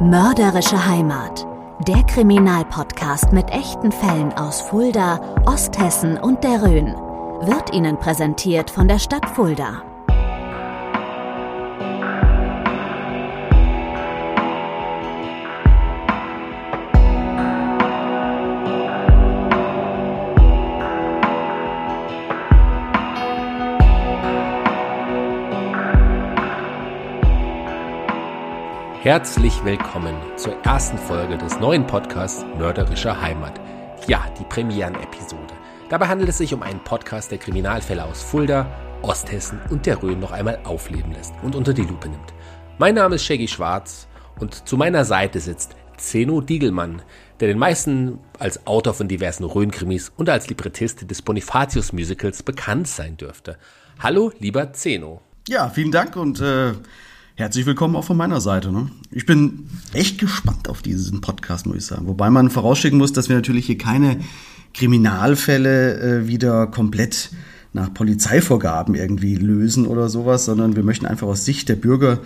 [0.00, 1.44] Mörderische Heimat.
[1.88, 6.94] Der Kriminalpodcast mit echten Fällen aus Fulda, Osthessen und der Rhön
[7.40, 9.82] wird Ihnen präsentiert von der Stadt Fulda.
[29.02, 33.60] Herzlich willkommen zur ersten Folge des neuen Podcasts Mörderische Heimat.
[34.08, 35.54] Ja, die Premieren-Episode.
[35.88, 38.66] Dabei handelt es sich um einen Podcast, der Kriminalfälle aus Fulda,
[39.02, 42.34] Osthessen und der Rhön noch einmal aufleben lässt und unter die Lupe nimmt.
[42.78, 44.08] Mein Name ist Shaggy Schwarz
[44.40, 47.02] und zu meiner Seite sitzt Zeno Diegelmann,
[47.38, 53.16] der den meisten als Autor von diversen Rhön-Krimis und als Librettist des Bonifatius-Musicals bekannt sein
[53.16, 53.58] dürfte.
[54.00, 55.20] Hallo, lieber Zeno.
[55.46, 56.72] Ja, vielen Dank und äh,
[57.38, 58.72] Herzlich willkommen auch von meiner Seite.
[58.72, 58.90] Ne?
[59.12, 62.08] Ich bin echt gespannt auf diesen Podcast, muss ich sagen.
[62.08, 64.18] Wobei man vorausschicken muss, dass wir natürlich hier keine
[64.74, 67.30] Kriminalfälle äh, wieder komplett
[67.72, 72.18] nach Polizeivorgaben irgendwie lösen oder sowas, sondern wir möchten einfach aus Sicht der Bürger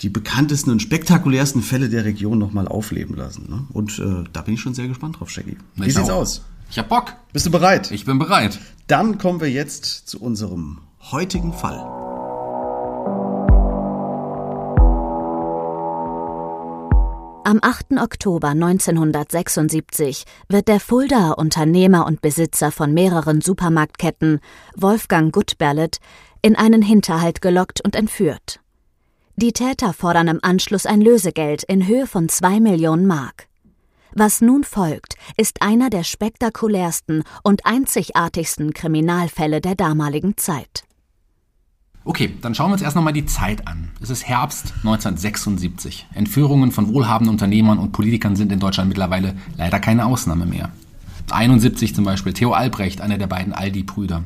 [0.00, 3.48] die bekanntesten und spektakulärsten Fälle der Region nochmal aufleben lassen.
[3.48, 3.64] Ne?
[3.72, 5.56] Und äh, da bin ich schon sehr gespannt drauf, Shaggy.
[5.76, 6.16] Wie ich sieht's auch.
[6.16, 6.42] aus?
[6.68, 7.12] Ich hab Bock.
[7.32, 7.92] Bist du bereit?
[7.92, 8.58] Ich bin bereit.
[8.88, 10.78] Dann kommen wir jetzt zu unserem
[11.12, 12.07] heutigen Fall.
[17.48, 17.92] Am 8.
[17.98, 24.40] Oktober 1976 wird der Fuldaer Unternehmer und Besitzer von mehreren Supermarktketten,
[24.76, 25.96] Wolfgang Gutberlet,
[26.42, 28.60] in einen Hinterhalt gelockt und entführt.
[29.36, 33.48] Die Täter fordern im Anschluss ein Lösegeld in Höhe von zwei Millionen Mark.
[34.12, 40.84] Was nun folgt, ist einer der spektakulärsten und einzigartigsten Kriminalfälle der damaligen Zeit.
[42.08, 43.90] Okay, dann schauen wir uns erst nochmal die Zeit an.
[44.00, 46.06] Es ist Herbst 1976.
[46.14, 50.70] Entführungen von wohlhabenden Unternehmern und Politikern sind in Deutschland mittlerweile leider keine Ausnahme mehr.
[51.30, 54.24] 71 zum Beispiel Theo Albrecht, einer der beiden Aldi-Brüder.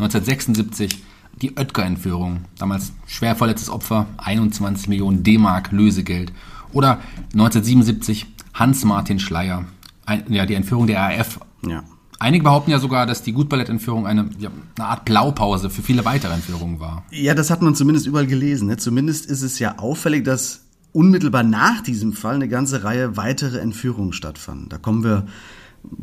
[0.00, 1.00] 1976
[1.40, 6.32] die Oetker-Entführung, damals schwer verletztes Opfer, 21 Millionen D-Mark Lösegeld.
[6.72, 6.98] Oder
[7.34, 9.66] 1977 Hans-Martin Schleier,
[10.06, 11.38] ein, ja, die Entführung der RAF.
[11.64, 11.84] Ja.
[12.22, 16.32] Einige behaupten ja sogar, dass die Gutballettentführung eine, ja, eine Art Blaupause für viele weitere
[16.32, 17.04] Entführungen war.
[17.10, 18.68] Ja, das hat man zumindest überall gelesen.
[18.68, 18.76] Ne?
[18.76, 20.60] Zumindest ist es ja auffällig, dass
[20.92, 24.68] unmittelbar nach diesem Fall eine ganze Reihe weitere Entführungen stattfanden.
[24.68, 25.26] Da kommen wir,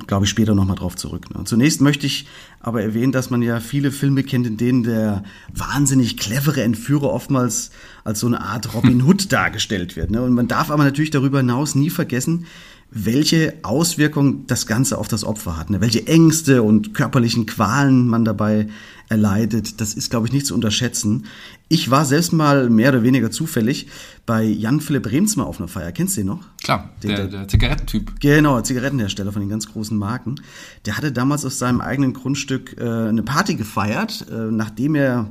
[0.08, 1.34] glaube ich, später nochmal drauf zurück.
[1.34, 1.46] Ne?
[1.46, 2.28] Zunächst möchte ich
[2.60, 7.72] aber erwähnen, dass man ja viele Filme kennt, in denen der wahnsinnig clevere Entführer oftmals
[8.04, 10.12] als so eine Art Robin Hood dargestellt wird.
[10.12, 10.22] Ne?
[10.22, 12.46] Und man darf aber natürlich darüber hinaus nie vergessen,
[12.92, 15.80] welche Auswirkungen das Ganze auf das Opfer hat, ne?
[15.80, 18.68] welche Ängste und körperlichen Qualen man dabei
[19.10, 21.26] erleidet, das ist, glaube ich, nicht zu unterschätzen.
[21.68, 23.88] Ich war selbst mal mehr oder weniger zufällig
[24.26, 25.92] bei Jan Philipp Remsmar auf einer Feier.
[25.92, 26.42] Kennst du den noch?
[26.64, 28.20] Klar, der, der, der Zigarettentyp.
[28.20, 30.36] Genau, Zigarettenhersteller von den ganz großen Marken.
[30.86, 35.30] Der hatte damals auf seinem eigenen Grundstück äh, eine Party gefeiert, äh, nachdem er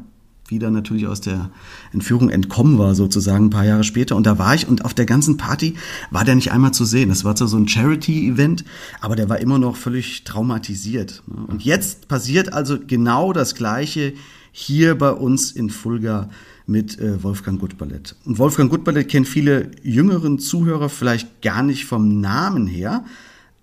[0.51, 1.51] wieder natürlich aus der
[1.93, 4.17] Entführung entkommen war, sozusagen ein paar Jahre später.
[4.17, 5.75] Und da war ich und auf der ganzen Party
[6.11, 7.09] war der nicht einmal zu sehen.
[7.09, 8.65] Das war zwar so ein Charity-Event,
[9.01, 11.23] aber der war immer noch völlig traumatisiert.
[11.49, 14.15] Und jetzt passiert also genau das Gleiche
[14.53, 16.31] hier bei uns in Fulga
[16.67, 18.15] mit äh, Wolfgang Gutballett.
[18.25, 23.05] Und Wolfgang Gutballett kennt viele jüngeren Zuhörer vielleicht gar nicht vom Namen her,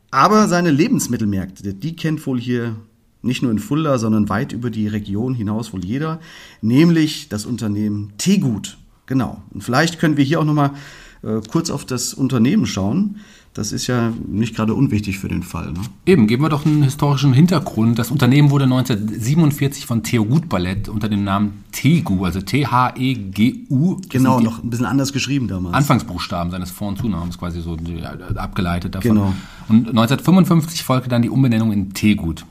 [0.09, 2.75] aber seine Lebensmittelmärkte, die kennt wohl hier
[3.25, 6.19] nicht nur in Fulda, sondern weit über die Region hinaus wohl jeder,
[6.62, 8.77] nämlich das Unternehmen Tegut.
[9.06, 9.42] Genau.
[9.51, 10.72] Und vielleicht können wir hier auch nochmal
[11.24, 13.18] äh, kurz auf das Unternehmen schauen.
[13.54, 15.72] Das ist ja nicht gerade unwichtig für den Fall.
[15.72, 15.80] Ne?
[16.06, 17.98] Eben, geben wir doch einen historischen Hintergrund.
[17.98, 24.01] Das Unternehmen wurde 1947 von Theo Gutballett unter dem Namen Tegu, also T-H-E-G-U.
[24.10, 25.74] Genau, noch ein bisschen anders geschrieben damals.
[25.74, 27.77] Anfangsbuchstaben seines Vor- und Zunamens quasi so
[28.36, 29.12] abgeleitet davon.
[29.12, 29.33] Genau.
[29.69, 32.45] Und 1955 folgte dann die Umbenennung in Tegut.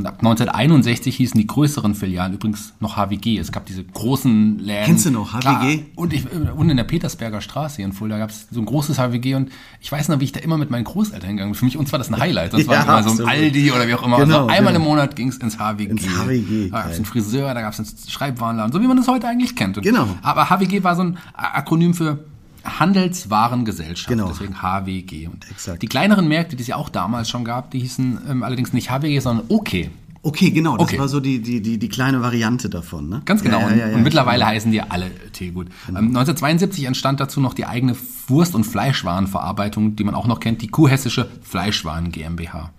[0.00, 3.38] Und ab 1961 hießen die größeren Filialen übrigens noch HWG.
[3.38, 4.86] Es gab diese großen Läden.
[4.86, 5.40] Kennst du noch HWG?
[5.40, 5.66] Klar.
[5.94, 8.98] Und, ich, und in der Petersberger Straße hier in Fulda gab es so ein großes
[8.98, 9.50] HWG und
[9.80, 11.58] ich weiß noch, wie ich da immer mit meinen Großeltern hingegangen bin.
[11.58, 12.52] Für mich uns war das ein Highlight.
[12.52, 13.30] Sonst Ja, war immer so absolut.
[13.30, 14.16] ein Aldi oder wie auch immer.
[14.18, 14.84] Genau, also einmal genau.
[14.84, 15.90] im Monat ging es ins HWG.
[15.90, 18.96] Ins HWG, Da gab es einen Friseur, da gab es einen Schreibwarenladen, so wie man
[18.96, 19.76] das heute eigentlich kennt.
[19.76, 20.08] Und, Genau.
[20.22, 22.24] Aber HWG war so ein Akronym für
[22.64, 24.08] Handelswarengesellschaft.
[24.08, 24.28] Genau.
[24.28, 25.28] Deswegen HWG.
[25.28, 25.82] Und Exakt.
[25.82, 28.90] die kleineren Märkte, die es ja auch damals schon gab, die hießen ähm, allerdings nicht
[28.90, 29.88] HWG, sondern OK.
[30.22, 30.76] Okay, genau.
[30.76, 30.98] Das Okay.
[30.98, 33.08] war so die, die, die, die kleine Variante davon.
[33.08, 33.22] Ne?
[33.24, 33.60] Ganz genau.
[33.60, 35.68] Ja, ja, ja, und, mittlerweile heißen die alle Teegut.
[35.88, 37.96] Ähm, 1972 entstand dazu noch die eigene
[38.28, 42.70] Wurst- und Fleischwarenverarbeitung, die man auch noch kennt, die Kuhhessische Fleischwaren GmbH.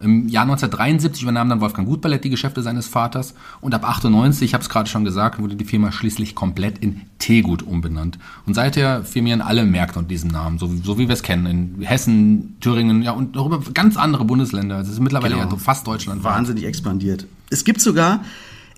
[0.00, 4.54] Im Jahr 1973 übernahm dann Wolfgang Gutballett die Geschäfte seines Vaters und ab 98, ich
[4.54, 8.16] habe es gerade schon gesagt, wurde die Firma schließlich komplett in Teegut umbenannt.
[8.46, 11.46] Und seither firmieren alle Märkte unter diesem Namen, so, wie- so wie wir es kennen,
[11.78, 14.78] in Hessen, Thüringen ja, und darüber ganz andere Bundesländer.
[14.80, 15.50] Es ist mittlerweile Genau.
[15.50, 16.22] ja fast Deutschland.
[16.22, 17.26] wahnsinnig expandiert.
[17.50, 18.20] Es gibt sogar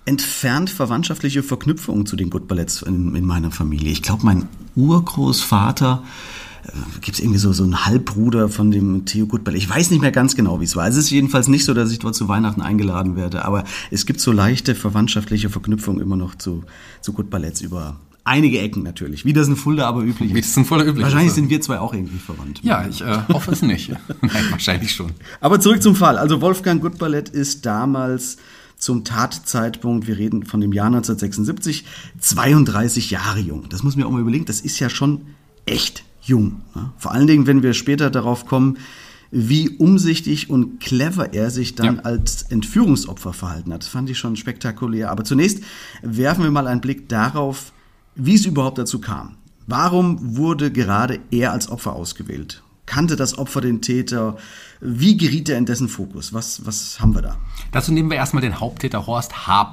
[0.06, 3.93] entfernt verwandtschaftliche Verknüpfungen zu den Good Balletts in, in meiner Familie.
[3.93, 6.02] Ich glaube, mein Urgroßvater
[7.00, 9.60] gibt es irgendwie so, so einen Halbbruder von dem Theo Goodballett.
[9.60, 10.86] Ich weiß nicht mehr ganz genau, wie es war.
[10.86, 14.20] Es ist jedenfalls nicht so, dass ich dort zu Weihnachten eingeladen werde, aber es gibt
[14.20, 16.64] so leichte verwandtschaftliche Verknüpfungen immer noch zu,
[17.00, 19.24] zu Good Balletts über einige Ecken natürlich.
[19.24, 20.50] Wie das in Fulda aber üblich Wie ist.
[20.50, 21.34] das in Fulda üblich Wahrscheinlich ist.
[21.34, 22.60] sind wir zwei auch irgendwie verwandt.
[22.62, 23.90] Ja, ich äh, hoffe es nicht.
[24.20, 25.12] Nein, wahrscheinlich schon.
[25.40, 26.18] Aber zurück zum Fall.
[26.18, 28.36] Also Wolfgang Gutballett ist damals
[28.78, 31.84] zum Tatzeitpunkt, wir reden von dem Jahr 1976,
[32.18, 33.68] 32 Jahre jung.
[33.68, 35.26] Das muss mir auch mal überlegen, das ist ja schon
[35.66, 36.61] echt jung.
[36.75, 36.90] Ne?
[36.99, 38.78] Vor allen Dingen, wenn wir später darauf kommen,
[39.32, 42.02] wie umsichtig und clever er sich dann Ja.
[42.02, 43.82] als Entführungsopfer verhalten hat.
[43.82, 45.11] Das fand ich schon spektakulär.
[45.11, 45.62] Aber zunächst
[46.02, 47.72] werfen wir mal einen Blick darauf,
[48.17, 49.37] wie es überhaupt dazu kam.
[49.69, 52.62] Warum wurde gerade er als Opfer ausgewählt?
[52.87, 54.37] Kannte das Opfer den Täter?
[54.81, 56.32] Wie geriet er in dessen Fokus?
[56.32, 57.37] Was, was haben wir da?
[57.70, 59.70] Dazu nehmen wir erstmal den Haupttäter Horst H.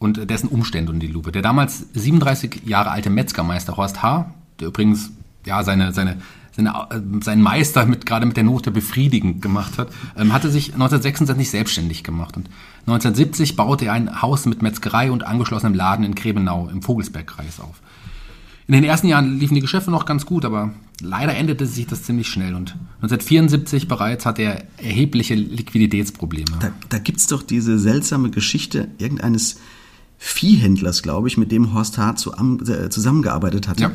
[0.00, 1.30] Und dessen Umstände unter die Lupe.
[1.30, 5.10] Der damals 37 Jahre alte Metzgermeister Horst H., der übrigens
[5.48, 6.18] ja seine, seine,
[6.52, 10.74] seine, äh, seinen Meister mit, gerade mit der Note befriedigend gemacht hat, ähm, hatte sich
[10.74, 12.36] 1966 selbstständig gemacht.
[12.36, 12.48] Und
[12.86, 17.80] 1970 baute er ein Haus mit Metzgerei und angeschlossenem Laden in Grebenau im Vogelsbergkreis auf.
[18.66, 22.02] In den ersten Jahren liefen die Geschäfte noch ganz gut, aber leider endete sich das
[22.02, 26.58] ziemlich schnell und 1974 bereits hatte er erhebliche Liquiditätsprobleme.
[26.60, 29.58] Da, da gibt's doch diese seltsame Geschichte irgendeines
[30.20, 32.16] Viehhändlers, glaube ich, mit dem Horst H.
[32.16, 33.82] Zu, äh, zusammengearbeitet hatte.
[33.82, 33.90] Ja.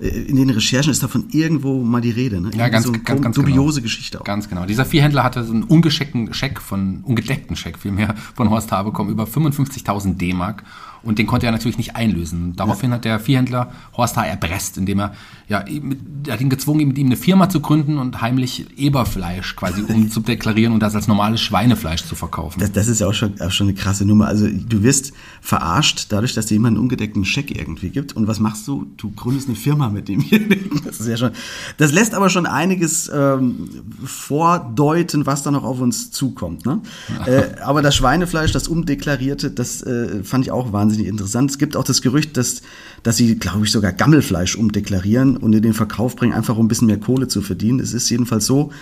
[0.00, 2.40] Äh, In den Recherchen ist davon irgendwo mal die Rede.
[2.40, 2.50] Ne?
[2.56, 3.84] Ja, ganz, so ganz, ganz dubiose genau.
[3.84, 4.24] Geschichte auch.
[4.24, 4.66] Ganz genau.
[4.66, 8.82] Dieser Viehhändler hatte so einen ungescheckten Scheck von, ungedeckten Scheck vielmehr von Horst H.
[8.82, 10.64] bekommen, über 55.000 D-Mark.
[11.02, 12.54] Und den konnte er natürlich nicht einlösen.
[12.56, 14.24] Daraufhin hat der Viehhändler Horst H.
[14.26, 15.12] erpresst, indem er,
[15.48, 19.56] ja, mit- er hat ihn gezwungen, mit ihm eine Firma zu gründen und heimlich Eberfleisch
[19.56, 22.60] quasi umzudeklarieren und das als normales Schweinefleisch zu verkaufen.
[22.60, 24.26] Das, das ist ja auch schon, auch schon eine krasse Nummer.
[24.26, 28.14] Also du wirst verarscht dadurch, dass dir jemand einen ungedeckten Scheck irgendwie gibt.
[28.14, 28.86] Und was machst du?
[28.96, 30.70] Du gründest eine Firma mit demjenigen.
[30.88, 31.30] Das ist ja schon.
[31.76, 33.68] Das lässt aber schon einiges ähm,
[34.04, 36.66] vordeuten, was da noch auf uns zukommt.
[36.66, 36.80] Ne?
[37.26, 41.50] Äh, aber das Schweinefleisch, das umdeklarierte, das äh, fand ich auch wahnsinnig interessant.
[41.50, 42.62] Es gibt auch das Gerücht, dass,
[43.02, 46.68] dass sie, glaube ich, sogar Gammelfleisch umdeklarieren und in den Verkauf bringen, einfach um ein
[46.68, 47.80] bisschen mehr Kohle zu verdienen.
[47.80, 48.72] Es ist jedenfalls so,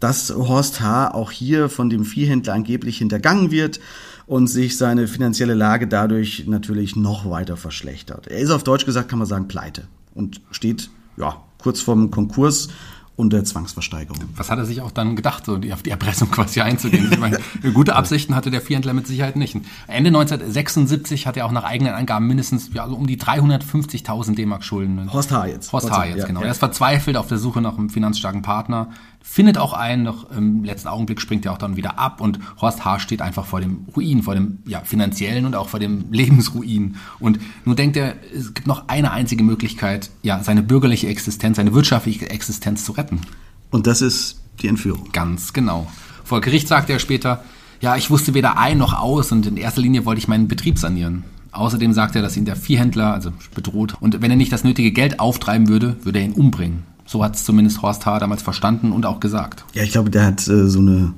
[0.00, 1.12] dass Horst H.
[1.12, 3.80] auch hier von dem Viehhändler angeblich hintergangen wird
[4.26, 8.26] und sich seine finanzielle Lage dadurch natürlich noch weiter verschlechtert.
[8.26, 12.68] Er ist auf Deutsch gesagt, kann man sagen, pleite und steht ja kurz vorm Konkurs
[13.16, 14.18] und der Zwangsversteigerung.
[14.36, 17.12] Was hat er sich auch dann gedacht, so auf die Erpressung quasi einzugehen?
[17.12, 17.38] Ich meine,
[17.72, 19.54] gute Absichten hatte der Viehhändler mit Sicherheit nicht.
[19.86, 24.64] Ende 1976 hat er auch nach eigenen Angaben mindestens ja, so um die 350.000 D-Mark
[24.64, 25.12] Schulden.
[25.12, 25.46] Horst H.
[25.46, 25.72] jetzt.
[25.72, 26.06] Horst H.
[26.06, 26.40] jetzt, Ja, genau.
[26.40, 26.46] ja.
[26.46, 28.88] Er ist verzweifelt auf der Suche nach einem finanzstarken Partner,
[29.26, 32.84] findet auch einen, doch im letzten Augenblick springt er auch dann wieder ab und Horst
[32.84, 33.00] H.
[33.00, 36.96] steht einfach vor dem Ruin, vor dem ja, finanziellen und auch vor dem Lebensruin.
[37.18, 41.72] Und nun denkt er, es gibt noch eine einzige Möglichkeit, ja, seine bürgerliche Existenz, seine
[41.72, 43.22] wirtschaftliche Existenz zu retten.
[43.70, 45.08] Und das ist die Entführung.
[45.12, 45.90] Ganz genau.
[46.22, 47.42] Vor Gericht sagte er später,
[47.80, 50.78] ja, ich wusste weder ein noch aus und in erster Linie wollte ich meinen Betrieb
[50.78, 51.24] sanieren.
[51.50, 54.92] Außerdem sagte er, dass ihn der Viehhändler, also bedroht, und wenn er nicht das nötige
[54.92, 56.82] Geld auftreiben würde, würde er ihn umbringen.
[57.14, 58.18] So hat es zumindest Horst H.
[58.18, 59.64] damals verstanden und auch gesagt.
[59.72, 61.14] Ja, ich glaube, der hat äh, so eine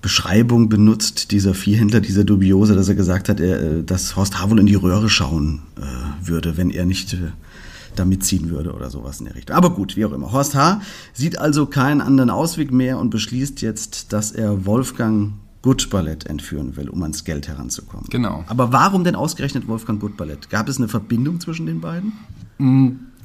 [0.00, 4.48] Beschreibung benutzt, dieser Viehhändler, dieser Dubiose, dass er gesagt hat, er, äh, dass Horst H.
[4.48, 5.80] wohl in die Röhre schauen äh,
[6.24, 7.32] würde, wenn er nicht äh,
[7.96, 9.56] da mitziehen würde oder sowas in der Richtung.
[9.56, 10.30] Aber gut, wie auch immer.
[10.30, 10.82] Horst H.
[11.14, 15.32] sieht also keinen anderen Ausweg mehr und beschließt jetzt, dass er Wolfgang
[15.62, 18.06] Gutballett entführen will, um ans Geld heranzukommen.
[18.08, 18.44] Genau.
[18.46, 20.48] Aber warum denn ausgerechnet Wolfgang Gutballett?
[20.48, 22.12] Gab es eine Verbindung zwischen den beiden?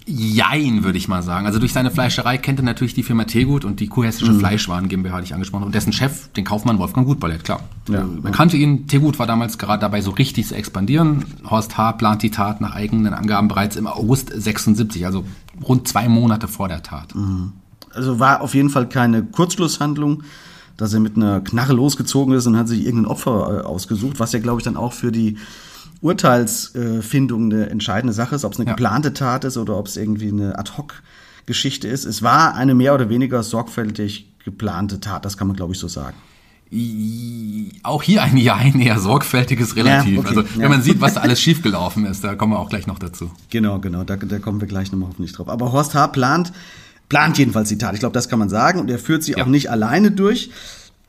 [0.05, 1.45] Jein, würde ich mal sagen.
[1.45, 4.39] Also durch seine Fleischerei kennt er natürlich die Firma Tegut und die Kurhessische mhm.
[4.39, 5.67] Fleischwaren GmbH, die ich angesprochen habe.
[5.67, 7.61] Und dessen Chef, den Kaufmann Wolfgang Gutballett, klar.
[7.89, 8.03] Ja.
[8.03, 8.87] Man kannte ihn.
[8.87, 11.25] Tegut war damals gerade dabei, so richtig zu expandieren.
[11.49, 11.93] Horst H.
[11.93, 15.23] plant die Tat nach eigenen Angaben bereits im August 76, also
[15.61, 17.15] rund zwei Monate vor der Tat.
[17.15, 17.53] Mhm.
[17.93, 20.23] Also war auf jeden Fall keine Kurzschlusshandlung,
[20.75, 24.33] dass er mit einer Knarre losgezogen ist und hat sich irgendein Opfer äh, ausgesucht, was
[24.33, 25.37] ja, glaube ich, dann auch für die
[26.03, 28.73] Urteilsfindung eine entscheidende Sache ist, ob es eine ja.
[28.73, 32.05] geplante Tat ist oder ob es irgendwie eine Ad-Hoc-Geschichte ist.
[32.05, 35.87] Es war eine mehr oder weniger sorgfältig geplante Tat, das kann man, glaube ich, so
[35.87, 36.17] sagen.
[37.83, 40.13] Auch hier ein Ja, ein eher sorgfältiges Relativ.
[40.13, 40.69] Ja, okay, also wenn ja.
[40.69, 43.31] man sieht, was da alles schiefgelaufen ist, da kommen wir auch gleich noch dazu.
[43.49, 45.47] Genau, genau, da, da kommen wir gleich nochmal hoffentlich drauf.
[45.47, 46.07] Aber Horst H.
[46.07, 46.51] plant,
[47.09, 47.93] plant jedenfalls die Tat.
[47.93, 48.79] Ich glaube, das kann man sagen.
[48.79, 49.43] Und er führt sie ja.
[49.43, 50.49] auch nicht alleine durch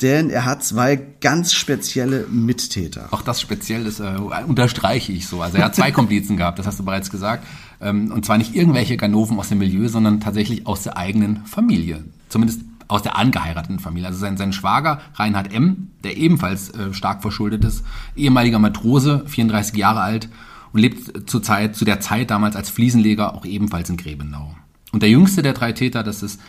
[0.02, 3.08] denn er hat zwei ganz spezielle Mittäter.
[3.12, 5.40] Auch das speziell ist, äh, unterstreiche ich so.
[5.40, 7.46] Also er hat zwei Komplizen gehabt, das hast du bereits gesagt.
[7.80, 12.04] Ähm, und zwar nicht irgendwelche Ganoven aus dem Milieu, sondern tatsächlich aus der eigenen Familie.
[12.28, 14.08] Zumindest aus der angeheirateten Familie.
[14.08, 17.84] Also sein, sein Schwager Reinhard M., der ebenfalls äh, stark verschuldet ist,
[18.16, 20.28] ehemaliger Matrose, 34 Jahre alt
[20.72, 24.54] und lebt zur Zeit, zu der Zeit damals als Fliesenleger auch ebenfalls in Grebenau.
[24.92, 26.40] Und der jüngste der drei Täter, das ist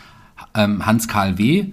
[0.54, 1.72] ähm, Hans Karl W.,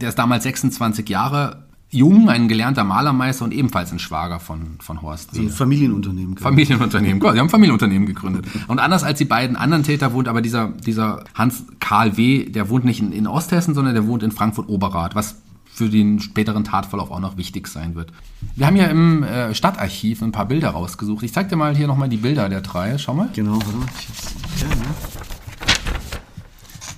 [0.00, 5.02] der ist damals 26 Jahre jung, ein gelernter Malermeister und ebenfalls ein Schwager von, von
[5.02, 5.34] Horst.
[5.34, 6.38] So ein Familienunternehmen.
[6.38, 8.46] Familienunternehmen, Sie haben ein Familienunternehmen gegründet.
[8.66, 12.70] Und anders als die beiden anderen Täter wohnt aber dieser, dieser Hans Karl W., der
[12.70, 15.36] wohnt nicht in, in Osthessen, sondern der wohnt in Frankfurt-Oberrat, was
[15.66, 18.12] für den späteren Tatverlauf auch noch wichtig sein wird.
[18.56, 21.22] Wir haben ja im äh, Stadtarchiv ein paar Bilder rausgesucht.
[21.24, 22.96] Ich zeig dir mal hier nochmal die Bilder der drei.
[22.98, 23.28] Schau mal.
[23.34, 23.86] Genau, warte mal.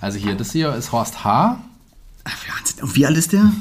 [0.01, 1.59] Also hier, das hier ist Horst H.,
[2.81, 3.53] und wie alt ist der?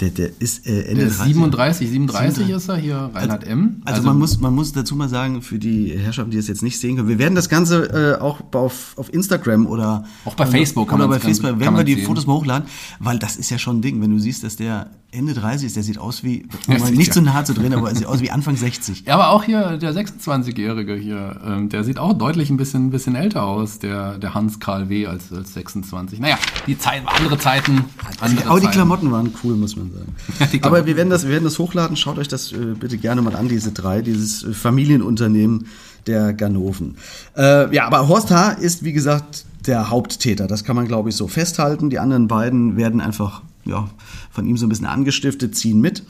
[0.00, 3.82] Der, der ist äh, Ende der ist 37, 37 ist er hier, Reinhard also, M.
[3.84, 6.62] Also, also, man, muss, man muss dazu mal sagen, für die Herrschaften, die es jetzt
[6.62, 10.46] nicht sehen können, wir werden das Ganze äh, auch auf, auf Instagram oder auch bei
[10.46, 12.06] Facebook oder bei Facebook werden wir die sehen.
[12.06, 14.90] Fotos mal hochladen, weil das ist ja schon ein Ding, wenn du siehst, dass der
[15.12, 17.94] Ende 30 ist, der sieht aus wie, um nicht zu nahe zu drehen, aber er
[17.94, 19.04] sieht aus wie Anfang 60.
[19.06, 22.90] Ja, aber auch hier der 26-Jährige hier, ähm, der sieht auch deutlich ein bisschen, ein
[22.90, 25.06] bisschen älter aus, der, der Hans Karl W.
[25.06, 26.18] als, als 26.
[26.18, 26.36] Naja,
[26.66, 27.84] die Zeit, andere Zeiten.
[28.20, 30.60] Andere aber die Klamotten waren cool, muss man sagen.
[30.62, 31.96] aber wir werden das, wir werden das hochladen.
[31.96, 35.66] Schaut euch das äh, bitte gerne mal an, diese drei, dieses äh, Familienunternehmen
[36.06, 36.96] der Ganoven.
[37.36, 38.52] Äh, ja, aber Horst H.
[38.52, 40.46] ist, wie gesagt, der Haupttäter.
[40.46, 41.90] Das kann man, glaube ich, so festhalten.
[41.90, 43.88] Die anderen beiden werden einfach ja,
[44.30, 46.02] von ihm so ein bisschen angestiftet, ziehen mit.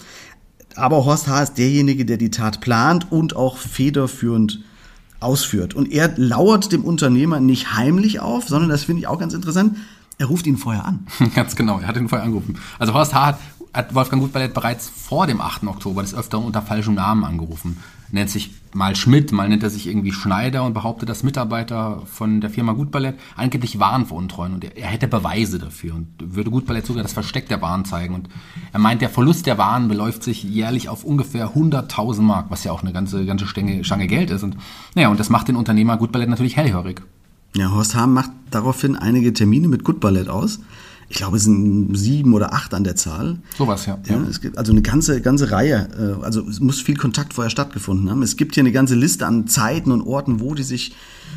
[0.76, 1.42] Aber Horst H.
[1.42, 4.60] ist derjenige, der die Tat plant und auch federführend
[5.20, 5.74] ausführt.
[5.74, 9.76] Und er lauert dem Unternehmer nicht heimlich auf, sondern das finde ich auch ganz interessant.
[10.18, 11.06] Er ruft ihn vorher an.
[11.34, 12.56] Ganz genau, er hat ihn vorher angerufen.
[12.78, 13.26] Also Horst H.
[13.26, 13.38] hat,
[13.74, 15.64] hat Wolfgang Gutballett bereits vor dem 8.
[15.64, 17.76] Oktober des Öfteren unter falschem Namen angerufen
[18.14, 22.40] nennt sich mal Schmidt, mal nennt er sich irgendwie Schneider und behauptet, dass Mitarbeiter von
[22.40, 26.86] der Firma Gutballett angeblich Waren veruntreuen und er, er hätte Beweise dafür und würde Gutballett
[26.86, 28.28] sogar das Versteck der Waren zeigen und
[28.72, 32.72] er meint, der Verlust der Waren beläuft sich jährlich auf ungefähr 100.000 Mark, was ja
[32.72, 34.56] auch eine ganze, ganze Stange, Stange Geld ist und
[34.94, 37.02] naja, und das macht den Unternehmer Gutballett natürlich hellhörig.
[37.56, 40.60] Ja, Horst Hahn macht daraufhin einige Termine mit Gutballett aus
[41.08, 43.38] ich glaube, es sind sieben oder acht an der Zahl.
[43.56, 43.98] Sowas, ja.
[44.06, 44.22] ja.
[44.28, 45.88] Es gibt also eine ganze, ganze Reihe.
[46.20, 48.22] Äh, also es muss viel Kontakt vorher stattgefunden haben.
[48.22, 50.94] Es gibt hier eine ganze Liste an Zeiten und Orten, wo die sich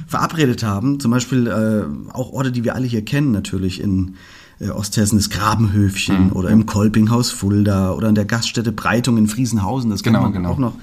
[0.07, 0.99] verabredet haben.
[0.99, 4.15] Zum Beispiel äh, auch Orte, die wir alle hier kennen, natürlich in
[4.59, 6.31] äh, Osthessen, das Grabenhöfchen mhm.
[6.31, 9.89] oder im Kolpinghaus Fulda oder in der Gaststätte Breitung in Friesenhausen.
[9.89, 10.51] Das genau, genau.
[10.51, 10.73] auch noch.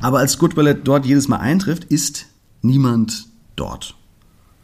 [0.00, 2.26] Aber als Goodballet dort jedes Mal eintrifft, ist
[2.62, 3.26] niemand
[3.56, 3.94] dort.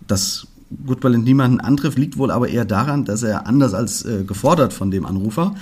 [0.07, 0.49] Das
[0.87, 4.91] Goodballant niemanden antrifft, liegt wohl aber eher daran, dass er anders als äh, gefordert von
[4.91, 5.55] dem Anrufer,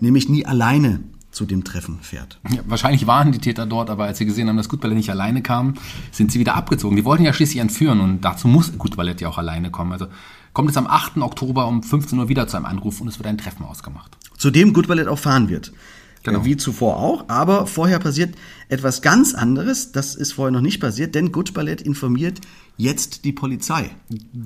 [0.00, 1.00] nämlich nie alleine
[1.34, 2.38] zu dem Treffen fährt.
[2.48, 5.42] Ja, wahrscheinlich waren die Täter dort, aber als sie gesehen haben, dass Gutballett nicht alleine
[5.42, 5.74] kam,
[6.12, 6.96] sind sie wieder abgezogen.
[6.96, 9.92] Die wollten ja schließlich entführen und dazu muss Gutballett ja auch alleine kommen.
[9.92, 10.06] Also
[10.52, 11.18] kommt es am 8.
[11.18, 14.16] Oktober um 15 Uhr wieder zu einem Anruf und es wird ein Treffen ausgemacht.
[14.38, 15.72] Zu dem Gutballett auch fahren wird.
[16.22, 16.44] Genau.
[16.44, 17.28] Wie zuvor auch.
[17.28, 18.34] Aber vorher passiert
[18.68, 19.92] etwas ganz anderes.
[19.92, 22.40] Das ist vorher noch nicht passiert, denn Gutballett informiert
[22.76, 23.90] jetzt die Polizei.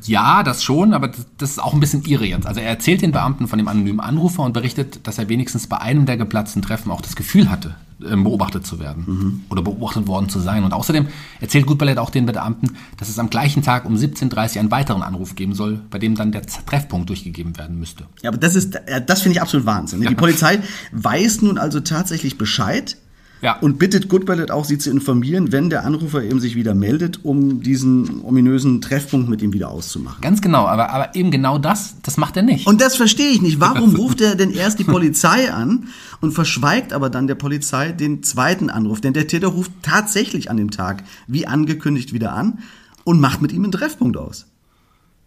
[0.04, 1.08] Ja, das schon, aber
[1.38, 2.46] das ist auch ein bisschen irre jetzt.
[2.46, 5.78] Also er erzählt den Beamten von dem anonymen Anrufer und berichtet, dass er wenigstens bei
[5.78, 7.74] einem der geplatzten Treffen auch das Gefühl hatte,
[8.06, 9.40] ähm, beobachtet zu werden mhm.
[9.48, 10.62] oder beobachtet worden zu sein.
[10.62, 11.08] Und außerdem
[11.40, 15.02] erzählt Gutballett auch den Beamten, dass es am gleichen Tag um 17.30 Uhr einen weiteren
[15.02, 18.04] Anruf geben soll, bei dem dann der Treffpunkt durchgegeben werden müsste.
[18.22, 20.02] Ja, aber das ist, das finde ich absolut Wahnsinn.
[20.02, 20.60] Die Polizei
[20.92, 22.98] weiß nun also tatsächlich Bescheid,
[23.40, 23.58] ja.
[23.58, 27.62] Und bittet Goodballet auch, sie zu informieren, wenn der Anrufer eben sich wieder meldet, um
[27.62, 30.20] diesen ominösen Treffpunkt mit ihm wieder auszumachen.
[30.20, 32.66] Ganz genau, aber, aber eben genau das, das macht er nicht.
[32.66, 33.60] Und das verstehe ich nicht.
[33.60, 35.88] Warum ruft er denn erst die Polizei an
[36.20, 39.00] und verschweigt aber dann der Polizei den zweiten Anruf?
[39.00, 42.58] Denn der Täter ruft tatsächlich an dem Tag, wie angekündigt, wieder an
[43.04, 44.47] und macht mit ihm einen Treffpunkt aus.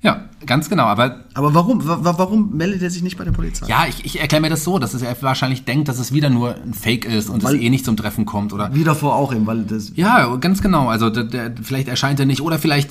[0.04, 0.86] Ja, ganz genau.
[0.86, 3.68] Aber, aber warum, warum meldet er sich nicht bei der Polizei?
[3.68, 6.56] Ja, ich, ich erkläre mir das so, dass er wahrscheinlich denkt, dass es wieder nur
[6.56, 8.52] ein Fake ist und weil, es eh nicht zum Treffen kommt.
[8.52, 9.92] Oder wie davor auch eben, weil das.
[9.96, 10.88] Ja, ganz genau.
[10.88, 12.90] Also der, der, vielleicht erscheint er nicht oder vielleicht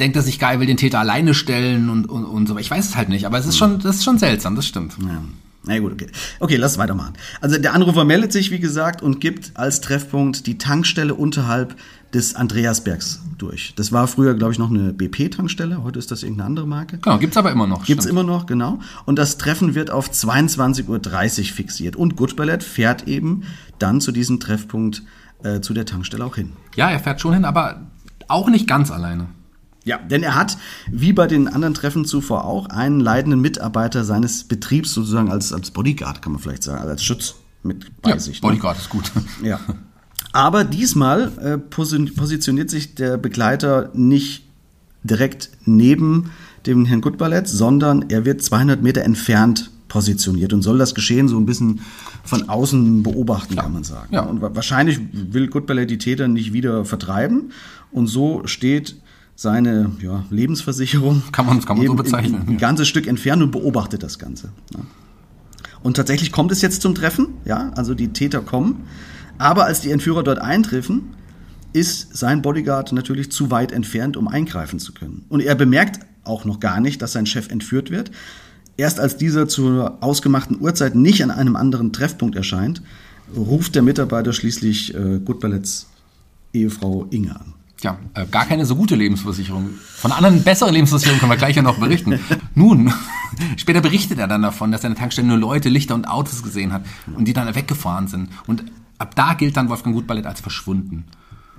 [0.00, 2.58] denkt er sich geil, will den Täter alleine stellen und, und, und so.
[2.58, 4.96] Ich weiß es halt nicht, aber es ist schon, das ist schon seltsam, das stimmt.
[5.00, 5.22] Ja.
[5.64, 6.06] Na gut, okay.
[6.40, 7.12] Okay, lass weitermachen.
[7.40, 11.76] Also der Anrufer meldet sich, wie gesagt, und gibt als Treffpunkt die Tankstelle unterhalb
[12.12, 13.72] des Andreasbergs durch.
[13.76, 15.82] Das war früher, glaube ich, noch eine BP-Tankstelle.
[15.82, 16.98] Heute ist das irgendeine andere Marke.
[16.98, 17.84] Genau, gibt's aber immer noch.
[17.84, 18.18] Gibt's stimmt.
[18.18, 18.80] immer noch, genau.
[19.06, 21.96] Und das Treffen wird auf 22.30 Uhr fixiert.
[21.96, 23.44] Und Gutballett fährt eben
[23.78, 25.02] dann zu diesem Treffpunkt
[25.42, 26.52] äh, zu der Tankstelle auch hin.
[26.74, 27.86] Ja, er fährt schon hin, aber
[28.28, 29.28] auch nicht ganz alleine.
[29.84, 30.58] Ja, denn er hat,
[30.90, 35.70] wie bei den anderen Treffen zuvor auch, einen leitenden Mitarbeiter seines Betriebs sozusagen als, als
[35.70, 38.42] Bodyguard, kann man vielleicht sagen, als Schutz mit bei ja, sich.
[38.42, 38.48] Ne?
[38.48, 39.10] Bodyguard ist gut.
[39.42, 39.60] Ja.
[40.32, 44.44] Aber diesmal äh, positioniert sich der Begleiter nicht
[45.02, 46.30] direkt neben
[46.66, 51.36] dem Herrn Gutballett, sondern er wird 200 Meter entfernt positioniert und soll das Geschehen so
[51.36, 51.80] ein bisschen
[52.22, 53.64] von außen beobachten, Klar.
[53.64, 54.14] kann man sagen.
[54.14, 54.22] Ja.
[54.22, 57.50] Und wahrscheinlich will Gutballett die Täter nicht wieder vertreiben
[57.90, 58.96] und so steht
[59.34, 62.42] seine ja, Lebensversicherung kann man, kann man so bezeichnen.
[62.42, 64.50] Ein, ein ganzes Stück entfernt und beobachtet das Ganze.
[65.82, 68.84] Und tatsächlich kommt es jetzt zum Treffen, ja, also die Täter kommen.
[69.40, 71.14] Aber als die Entführer dort eintreffen,
[71.72, 75.24] ist sein Bodyguard natürlich zu weit entfernt, um eingreifen zu können.
[75.30, 78.10] Und er bemerkt auch noch gar nicht, dass sein Chef entführt wird.
[78.76, 82.82] Erst als dieser zur ausgemachten Uhrzeit nicht an einem anderen Treffpunkt erscheint,
[83.34, 85.88] ruft der Mitarbeiter schließlich äh, Goodballets
[86.52, 87.54] Ehefrau Inge an.
[87.80, 89.70] Ja, äh, gar keine so gute Lebensversicherung.
[89.96, 92.20] Von anderen besseren Lebensversicherungen können wir gleich ja noch berichten.
[92.54, 92.92] Nun,
[93.56, 96.42] später berichtet er dann davon, dass er an der Tankstelle nur Leute, Lichter und Autos
[96.42, 96.82] gesehen hat
[97.16, 98.28] und die dann weggefahren sind.
[98.46, 98.64] Und
[99.00, 101.04] ab da gilt dann Wolfgang Gutballett als verschwunden.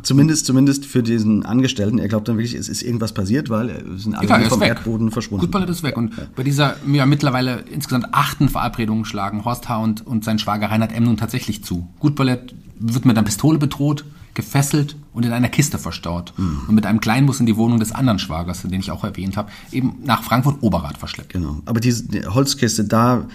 [0.04, 1.99] Zumindest, zumindest für diesen Angestellten.
[1.99, 4.69] Er glaubt dann wirklich, es ist irgendwas passiert, weil er sind alle ja, vom weg.
[4.69, 5.41] Erdboden verschwunden.
[5.41, 5.95] Gutballett ist weg.
[5.95, 6.23] Und ja.
[6.36, 9.77] bei dieser ja, mittlerweile insgesamt achten Verabredung schlagen Horst H.
[9.77, 11.04] und, und sein Schwager Reinhard M.
[11.04, 11.88] nun tatsächlich zu.
[11.99, 16.62] Gutballett wird mit einer Pistole bedroht, gefesselt und in einer Kiste verstaut mhm.
[16.67, 19.51] und mit einem Kleinbus in die Wohnung des anderen Schwagers, den ich auch erwähnt habe,
[19.71, 21.34] eben nach Frankfurt-Oberrad verschleppt.
[21.34, 21.62] Genau.
[21.65, 23.27] Aber diese die Holzkiste, da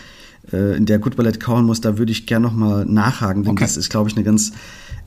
[0.53, 3.65] äh, in der Gutballett kauen muss, da würde ich gerne nochmal nachhaken, denn okay.
[3.65, 4.53] das ist, glaube ich, eine ganz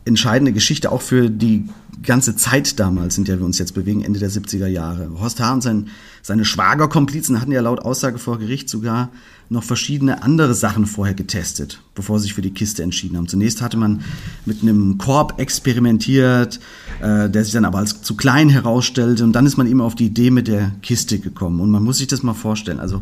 [0.05, 1.65] entscheidende Geschichte, auch für die
[2.03, 5.09] ganze Zeit damals, in der wir uns jetzt bewegen, Ende der 70er Jahre.
[5.19, 5.53] Horst H.
[5.53, 5.87] und sein,
[6.21, 9.09] seine Schwagerkomplizen hatten ja laut Aussage vor Gericht sogar
[9.49, 13.27] noch verschiedene andere Sachen vorher getestet, bevor sie sich für die Kiste entschieden haben.
[13.27, 14.01] Zunächst hatte man
[14.45, 16.59] mit einem Korb experimentiert,
[17.01, 19.95] äh, der sich dann aber als zu klein herausstellte und dann ist man eben auf
[19.95, 21.59] die Idee mit der Kiste gekommen.
[21.59, 22.79] Und man muss sich das mal vorstellen.
[22.79, 23.01] Also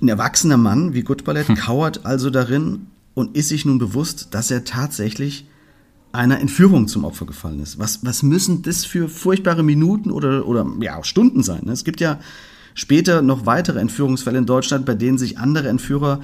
[0.00, 1.56] ein erwachsener Mann wie Gutballett hm.
[1.56, 5.46] kauert also darin und ist sich nun bewusst, dass er tatsächlich
[6.12, 7.78] einer Entführung zum Opfer gefallen ist.
[7.78, 11.62] Was, was müssen das für furchtbare Minuten oder, oder ja, Stunden sein?
[11.64, 11.72] Ne?
[11.72, 12.18] Es gibt ja
[12.74, 16.20] später noch weitere Entführungsfälle in Deutschland, bei denen sich andere Entführer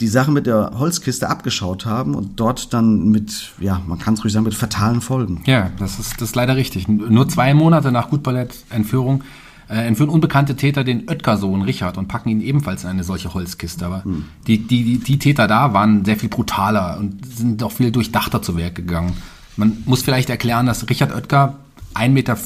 [0.00, 4.22] die Sache mit der Holzkiste abgeschaut haben und dort dann mit, ja, man kann es
[4.22, 5.42] ruhig sagen, mit fatalen Folgen.
[5.46, 6.86] Ja, das ist, das ist leider richtig.
[6.86, 9.24] Nur zwei Monate nach Gutballett-Entführung
[9.68, 13.86] äh, entführen unbekannte Täter den Oetker-Sohn Richard und packen ihn ebenfalls in eine solche Holzkiste.
[13.86, 14.24] Aber hm.
[14.46, 18.42] die, die, die, die Täter da waren sehr viel brutaler und sind auch viel durchdachter
[18.42, 19.16] zu Werk gegangen.
[19.56, 21.56] Man muss vielleicht erklären, dass Richard Oetker
[21.94, 22.36] 1,94 Meter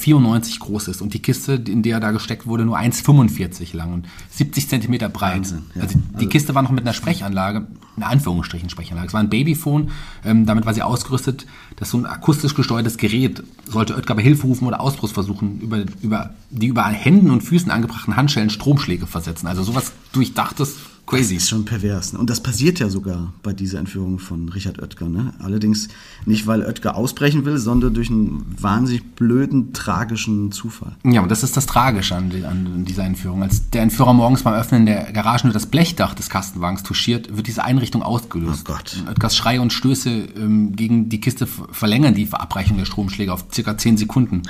[0.61, 4.07] groß ist und die Kiste, in der er da gesteckt wurde, nur 1,45 lang und
[4.31, 5.37] 70 Zentimeter breit.
[5.37, 5.83] Wahnsinn, ja.
[5.83, 9.09] Also die also Kiste war noch mit einer Sprechanlage, in Anführungsstrichen Sprechanlage.
[9.09, 9.91] Es war ein Babyphone,
[10.25, 14.47] ähm, damit war sie ausgerüstet, dass so ein akustisch gesteuertes Gerät, sollte Oetker bei Hilfe
[14.47, 19.47] rufen oder Ausbruchsversuchen, über, über die über Händen und Füßen angebrachten Handschellen Stromschläge versetzen.
[19.47, 21.35] Also sowas durchdachtes Crazy.
[21.35, 22.13] Das ist schon pervers.
[22.13, 22.19] Ne?
[22.19, 25.09] Und das passiert ja sogar bei dieser Entführung von Richard Oetker.
[25.09, 25.35] Ne?
[25.41, 25.89] Allerdings
[26.27, 30.97] nicht, weil Oetker ausbrechen will, sondern durch einen wahnsinnig blöden, tragischen Zufall.
[31.05, 33.43] Ja, und das ist das Tragische an, an dieser Entführung.
[33.43, 37.47] Als der Entführer morgens beim Öffnen der Garage nur das Blechdach des Kastenwagens touchiert, wird
[37.49, 38.67] diese Einrichtung ausgelöst.
[38.69, 39.03] Oh Gott.
[39.09, 43.77] Oetkers Schreie und Stöße ähm, gegen die Kiste verlängern die Verabreichung der Stromschläge auf circa
[43.77, 44.43] 10 Sekunden.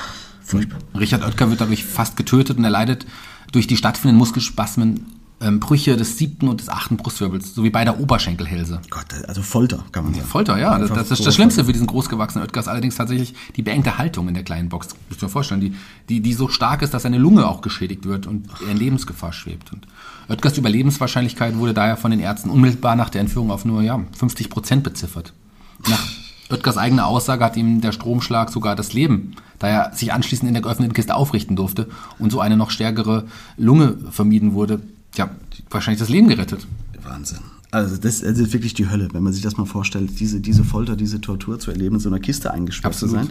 [0.42, 0.78] Furchtbar.
[0.98, 3.06] Richard Oetker wird dadurch fast getötet und er leidet
[3.52, 5.06] durch die stattfindenden Muskelspasmen
[5.42, 8.80] ähm, Brüche des siebten und des achten Brustwirbels sowie beider Oberschenkelhälse.
[8.90, 10.26] Gott, also Folter, kann man sagen.
[10.26, 10.78] Folter, ja.
[10.78, 14.28] Das, das, ist das Schlimmste für diesen großgewachsenen Oetker ist allerdings tatsächlich die beengte Haltung
[14.28, 14.88] in der kleinen Box.
[15.08, 15.74] Muss ich mir vorstellen, die,
[16.08, 19.32] die, die so stark ist, dass seine Lunge auch geschädigt wird und er in Lebensgefahr
[19.32, 19.72] schwebt.
[19.72, 19.86] Und
[20.28, 24.48] Oetkers Überlebenswahrscheinlichkeit wurde daher von den Ärzten unmittelbar nach der Entführung auf nur ja, 50
[24.48, 25.32] Prozent beziffert.
[25.88, 26.06] Nach
[26.50, 30.54] Oetkers eigener Aussage hat ihm der Stromschlag sogar das Leben, da er sich anschließend in
[30.54, 33.24] der geöffneten Kiste aufrichten durfte und so eine noch stärkere
[33.56, 34.80] Lunge vermieden wurde,
[35.16, 35.30] ja,
[35.70, 36.66] wahrscheinlich das Leben gerettet.
[37.02, 37.40] Wahnsinn.
[37.70, 40.62] Also das, das ist wirklich die Hölle, wenn man sich das mal vorstellt, diese, diese
[40.62, 43.16] Folter, diese Tortur zu erleben, in so einer Kiste eingesperrt Absolut.
[43.16, 43.26] zu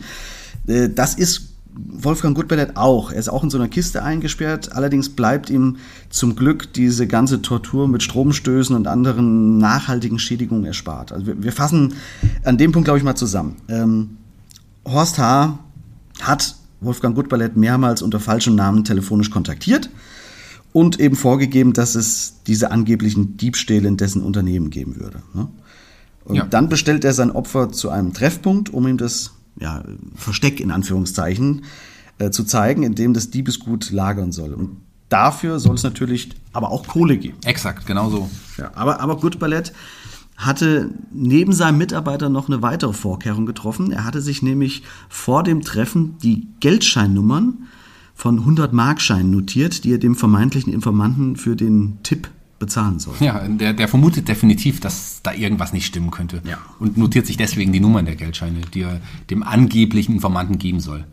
[0.68, 0.86] sein.
[0.86, 3.12] Äh, das ist Wolfgang Gutbellett auch.
[3.12, 4.76] Er ist auch in so einer Kiste eingesperrt.
[4.76, 5.78] Allerdings bleibt ihm
[6.10, 11.12] zum Glück diese ganze Tortur mit Stromstößen und anderen nachhaltigen Schädigungen erspart.
[11.12, 11.94] Also wir, wir fassen
[12.44, 13.58] an dem Punkt, glaube ich, mal zusammen.
[13.70, 14.18] Ähm,
[14.86, 15.60] Horst H.
[16.20, 19.90] hat Wolfgang Gutballett mehrmals unter falschem Namen telefonisch kontaktiert
[20.74, 25.22] und eben vorgegeben, dass es diese angeblichen Diebstähle in dessen Unternehmen geben würde.
[25.34, 25.48] Ne?
[26.24, 26.46] Und ja.
[26.46, 29.84] dann bestellt er sein Opfer zu einem Treffpunkt, um ihm das ja,
[30.16, 31.64] Versteck in Anführungszeichen
[32.20, 34.54] äh, zu zeigen, in dem das Diebesgut lagern soll.
[34.54, 34.78] Und
[35.10, 37.38] dafür soll es natürlich aber auch Kohle geben.
[37.46, 38.30] Exakt, genau so.
[38.58, 39.74] Ja, aber, aber Good Ballett
[40.38, 43.92] hatte neben seinem Mitarbeiter noch eine weitere Vorkehrung getroffen.
[43.92, 47.68] Er hatte sich nämlich vor dem Treffen die Geldscheinnummern
[48.22, 52.30] von 100 Markscheinen notiert, die er dem vermeintlichen Informanten für den Tipp
[52.60, 53.16] bezahlen soll.
[53.20, 56.40] Ja, der, der vermutet definitiv, dass da irgendwas nicht stimmen könnte.
[56.44, 56.60] Ja.
[56.78, 61.06] Und notiert sich deswegen die Nummern der Geldscheine, die er dem angeblichen Informanten geben soll.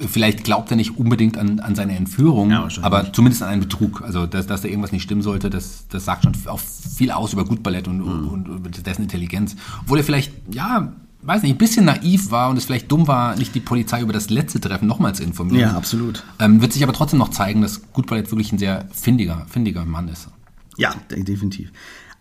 [0.00, 4.02] Vielleicht glaubt er nicht unbedingt an, an seine Entführung, ja, aber zumindest an einen Betrug.
[4.02, 7.32] Also, dass, dass da irgendwas nicht stimmen sollte, das, das sagt schon auch viel aus
[7.32, 8.28] über Gutballett und, mhm.
[8.28, 9.54] und, und dessen Intelligenz.
[9.82, 10.94] Obwohl er vielleicht, ja,
[11.26, 14.12] weiß nicht, ein bisschen naiv war und es vielleicht dumm war, nicht die Polizei über
[14.12, 15.70] das letzte Treffen nochmal zu informieren.
[15.70, 16.22] Ja, absolut.
[16.38, 20.08] Ähm, wird sich aber trotzdem noch zeigen, dass Gutballett wirklich ein sehr findiger, findiger Mann
[20.08, 20.28] ist.
[20.76, 21.72] Ja, definitiv.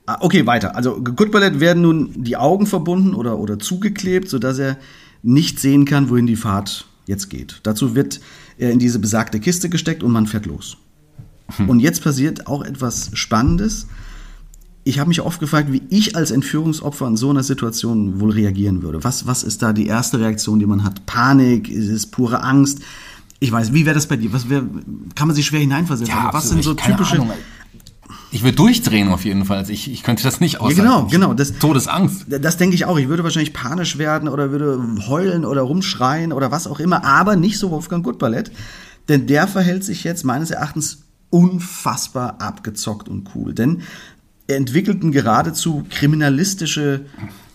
[0.06, 0.76] Ah, okay, weiter.
[0.76, 4.78] Also Gutballett werden nun die Augen verbunden oder, oder zugeklebt, sodass er
[5.22, 7.60] nicht sehen kann, wohin die Fahrt jetzt geht.
[7.63, 8.20] Dazu wird
[8.58, 10.78] er in diese besagte Kiste gesteckt und man fährt los.
[11.58, 11.70] Hm.
[11.70, 13.88] Und jetzt passiert auch etwas Spannendes
[14.84, 18.82] ich habe mich oft gefragt, wie ich als Entführungsopfer in so einer Situation wohl reagieren
[18.82, 19.04] würde.
[19.04, 21.06] Was, was ist da die erste Reaktion, die man hat?
[21.06, 21.69] Panik?
[21.69, 22.80] Ist es pure Angst?
[23.39, 24.34] Ich weiß, wie wäre das bei dir?
[24.34, 24.63] Was wär,
[25.15, 26.13] kann man sich schwer hineinversetzen?
[26.13, 27.15] Ja, was sind so typische.
[27.15, 27.32] Ahnung.
[28.32, 29.60] Ich würde durchdrehen auf jeden Fall.
[29.60, 30.80] Also ich, ich könnte das nicht aushalten.
[30.80, 31.34] Ja, genau, genau.
[31.34, 32.26] Das, Todesangst.
[32.28, 32.98] Das denke ich auch.
[32.98, 37.36] Ich würde wahrscheinlich panisch werden oder würde heulen oder rumschreien oder was auch immer, aber
[37.36, 38.52] nicht so Wolfgang Gutballett.
[39.08, 43.54] Denn der verhält sich jetzt meines Erachtens unfassbar abgezockt und cool.
[43.54, 43.82] Denn
[44.47, 47.06] entwickelten geradezu kriminalistische,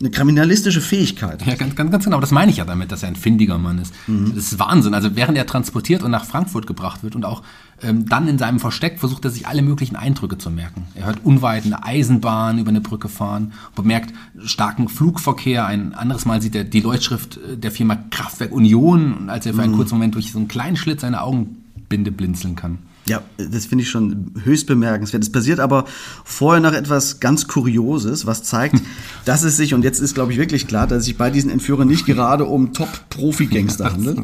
[0.00, 1.44] eine kriminalistische Fähigkeit.
[1.44, 2.18] Ja, ganz, ganz, ganz genau.
[2.18, 3.92] Das meine ich ja damit, dass er ein findiger Mann ist.
[4.06, 4.32] Mhm.
[4.34, 4.94] Das ist Wahnsinn.
[4.94, 7.42] Also während er transportiert und nach Frankfurt gebracht wird und auch
[7.82, 10.86] ähm, dann in seinem Versteck versucht er sich alle möglichen Eindrücke zu merken.
[10.94, 15.66] Er hört unweit eine Eisenbahn über eine Brücke fahren, bemerkt starken Flugverkehr.
[15.66, 19.52] Ein anderes Mal sieht er die Leuchtschrift äh, der Firma Kraftwerk Union und als er
[19.52, 19.76] für einen mhm.
[19.76, 22.78] kurzen Moment durch so einen kleinen Schlitz seine Augenbinde blinzeln kann.
[23.08, 25.22] Ja, das finde ich schon höchst bemerkenswert.
[25.22, 25.86] Es passiert aber
[26.24, 28.76] vorher noch etwas ganz Kurioses, was zeigt,
[29.24, 31.50] dass es sich, und jetzt ist, glaube ich, wirklich klar, dass es sich bei diesen
[31.50, 34.20] Entführern nicht gerade um Top-Profi-Gangster handelt.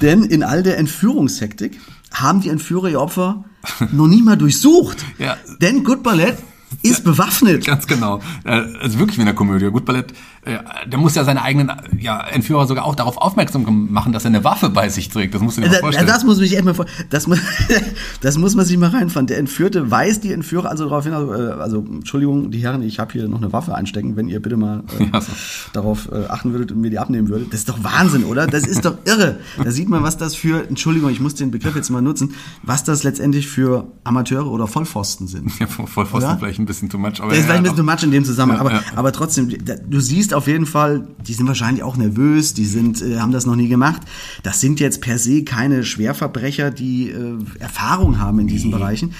[0.00, 1.78] Denn in all der Entführungshektik
[2.12, 3.44] haben die Entführer ihr Opfer
[3.92, 5.04] noch nie mal durchsucht.
[5.18, 5.36] Ja.
[5.60, 6.36] Denn Good Ballett
[6.82, 7.64] ist bewaffnet.
[7.66, 8.20] Ganz genau.
[8.44, 9.70] Also wirklich wie in der Komödie.
[9.70, 10.12] Gut, Ballett,
[10.44, 14.28] äh, der muss ja seine eigenen ja, Entführer sogar auch darauf aufmerksam machen, dass er
[14.28, 15.34] eine Waffe bei sich trägt.
[15.34, 16.08] Das musst du dir mal vorstellen.
[16.08, 17.28] Das muss man sich echt mal vor das,
[18.20, 19.28] das muss man sich mal reinfahren.
[19.28, 22.98] Der Entführte weiß die Entführer also darauf hin, also, äh, also Entschuldigung, die Herren, ich
[22.98, 25.30] habe hier noch eine Waffe einstecken, wenn ihr bitte mal äh, ja, so.
[25.74, 27.52] darauf äh, achten würdet und mir die abnehmen würdet.
[27.52, 28.48] Das ist doch Wahnsinn, oder?
[28.48, 29.38] Das ist doch irre.
[29.62, 32.82] Da sieht man, was das für, Entschuldigung, ich muss den Begriff jetzt mal nutzen, was
[32.82, 35.56] das letztendlich für Amateure oder Vollpfosten sind.
[35.60, 36.38] Ja, Vollpfosten oder?
[36.38, 37.20] vielleicht ein bisschen too much.
[37.20, 38.82] Aber das ist vielleicht ein bisschen too much in dem Zusammenhang, aber, ja.
[38.96, 43.18] aber trotzdem, du siehst auf jeden Fall, die sind wahrscheinlich auch nervös, die sind, äh,
[43.18, 44.02] haben das noch nie gemacht.
[44.42, 48.76] Das sind jetzt per se keine Schwerverbrecher, die äh, Erfahrung haben in diesen nee.
[48.76, 49.14] Bereichen.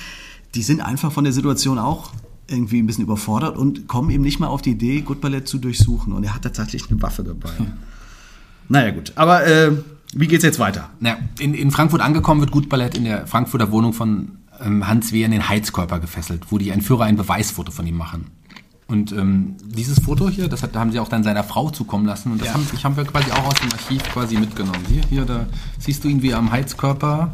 [0.55, 2.13] Die sind einfach von der Situation auch
[2.47, 6.13] irgendwie ein bisschen überfordert und kommen eben nicht mal auf die Idee, Gutballett zu durchsuchen.
[6.13, 7.57] Und er hat tatsächlich eine Waffe dabei.
[7.57, 7.73] Hm.
[8.69, 9.13] Naja, gut.
[9.17, 9.73] Aber äh,
[10.15, 10.91] wie geht's jetzt weiter?
[11.01, 15.27] Na, in, in Frankfurt angekommen wird Gutballett in der Frankfurter Wohnung von ähm, Hans Wehr
[15.27, 18.27] in den Heizkörper gefesselt, wo die Entführer ein Beweisfoto von ihm machen.
[18.93, 22.31] Und ähm, dieses Foto hier, das hat, haben sie auch dann seiner Frau zukommen lassen.
[22.31, 22.55] Und das ja.
[22.55, 24.85] haben, ich haben wir quasi auch aus dem Archiv quasi mitgenommen.
[24.87, 25.47] Hier, hier, da
[25.79, 27.33] siehst du ihn wie am Heizkörper.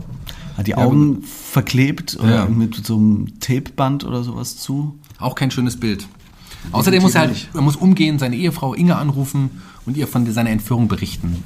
[0.56, 2.46] Hat die Augen ja, verklebt oder ja.
[2.46, 5.00] mit so einem Tapeband oder sowas zu?
[5.18, 6.06] Auch kein schönes Bild.
[6.70, 9.50] Außerdem muss er halt, er muss umgehend seine Ehefrau Inge anrufen
[9.84, 11.42] und ihr von seiner Entführung berichten.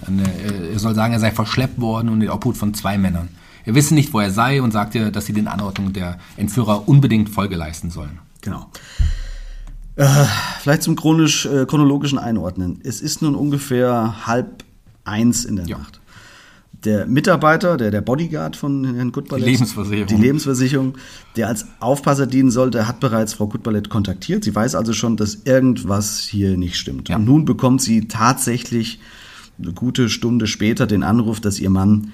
[0.72, 3.28] Er soll sagen, er sei verschleppt worden und in der Obhut von zwei Männern.
[3.64, 7.30] Er wisse nicht, wo er sei und sagte, dass sie den Anordnungen der Entführer unbedingt
[7.30, 8.18] Folge leisten sollen.
[8.42, 8.66] Genau.
[9.96, 10.06] Äh,
[10.60, 12.80] vielleicht zum chronisch, äh, chronologischen Einordnen.
[12.82, 14.64] Es ist nun ungefähr halb
[15.04, 15.78] eins in der ja.
[15.78, 16.00] Nacht.
[16.84, 20.06] Der Mitarbeiter, der, der Bodyguard von Herrn Gutballett, die Lebensversicherung.
[20.08, 20.94] die Lebensversicherung,
[21.36, 24.42] der als Aufpasser dienen sollte, hat bereits Frau Gutballett kontaktiert.
[24.42, 27.08] Sie weiß also schon, dass irgendwas hier nicht stimmt.
[27.08, 27.16] Ja.
[27.16, 28.98] Und nun bekommt sie tatsächlich
[29.62, 32.12] eine gute Stunde später den Anruf, dass ihr Mann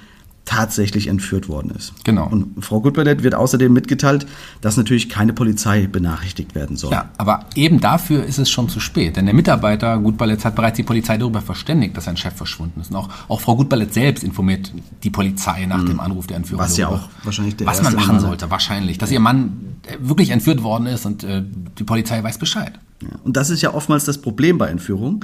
[0.48, 1.92] tatsächlich entführt worden ist.
[2.04, 2.26] Genau.
[2.26, 4.26] Und Frau Gutballett wird außerdem mitgeteilt,
[4.62, 6.90] dass natürlich keine Polizei benachrichtigt werden soll.
[6.90, 9.16] Ja, aber eben dafür ist es schon zu spät.
[9.16, 12.90] Denn der Mitarbeiter Gutballett hat bereits die Polizei darüber verständigt, dass sein Chef verschwunden ist.
[12.90, 15.88] Und auch, auch Frau Gutballett selbst informiert die Polizei nach mhm.
[15.88, 16.64] dem Anruf der Entführung.
[16.64, 18.96] Was ja auch wahrscheinlich der Was man machen Mann sollte, wahrscheinlich.
[18.96, 21.42] Dass ihr Mann wirklich entführt worden ist und äh,
[21.78, 22.72] die Polizei weiß Bescheid.
[23.02, 23.08] Ja.
[23.22, 25.20] Und das ist ja oftmals das Problem bei Entführungen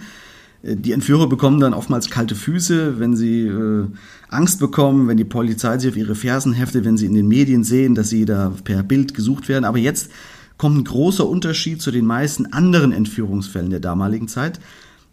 [0.67, 3.87] die Entführer bekommen dann oftmals kalte Füße, wenn sie äh,
[4.29, 7.65] Angst bekommen, wenn die Polizei sich auf ihre Fersen heftet, wenn sie in den Medien
[7.65, 9.67] sehen, dass sie da per Bild gesucht werden.
[9.67, 10.11] Aber jetzt
[10.57, 14.59] kommt ein großer Unterschied zu den meisten anderen Entführungsfällen der damaligen Zeit.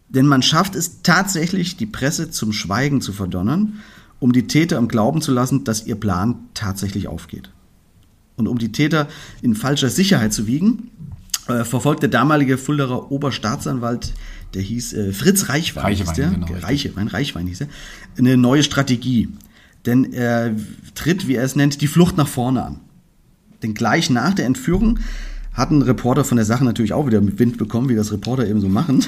[0.08, 3.80] Denn man schafft es tatsächlich, die Presse zum Schweigen zu verdonnern,
[4.20, 7.50] um die Täter im Glauben zu lassen, dass ihr Plan tatsächlich aufgeht.
[8.36, 9.08] Und um die Täter
[9.42, 10.90] in falscher Sicherheit zu wiegen,
[11.48, 14.14] äh, verfolgt der damalige Fulderer Oberstaatsanwalt
[14.54, 15.84] der hieß äh, Fritz Reichwein.
[15.84, 16.46] Reichwein, der, genau.
[16.60, 17.68] Reichwein, Reichwein hieß er.
[18.18, 19.28] Eine neue Strategie.
[19.86, 20.54] Denn er
[20.94, 22.80] tritt, wie er es nennt, die Flucht nach vorne an.
[23.62, 24.98] Denn gleich nach der Entführung
[25.54, 28.46] hat ein Reporter von der Sache natürlich auch wieder mit Wind bekommen, wie das Reporter
[28.48, 29.04] eben so machen.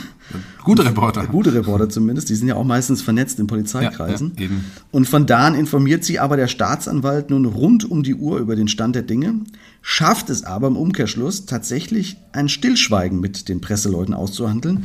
[0.63, 1.27] Gute Reporter.
[1.33, 2.29] Gute Reporter zumindest.
[2.29, 4.33] Die sind ja auch meistens vernetzt in Polizeikreisen.
[4.37, 4.51] Ja, ja,
[4.91, 8.57] und von da an informiert sie aber der Staatsanwalt nun rund um die Uhr über
[8.57, 9.37] den Stand der Dinge,
[9.81, 14.85] schafft es aber im Umkehrschluss tatsächlich ein Stillschweigen mit den Presseleuten auszuhandeln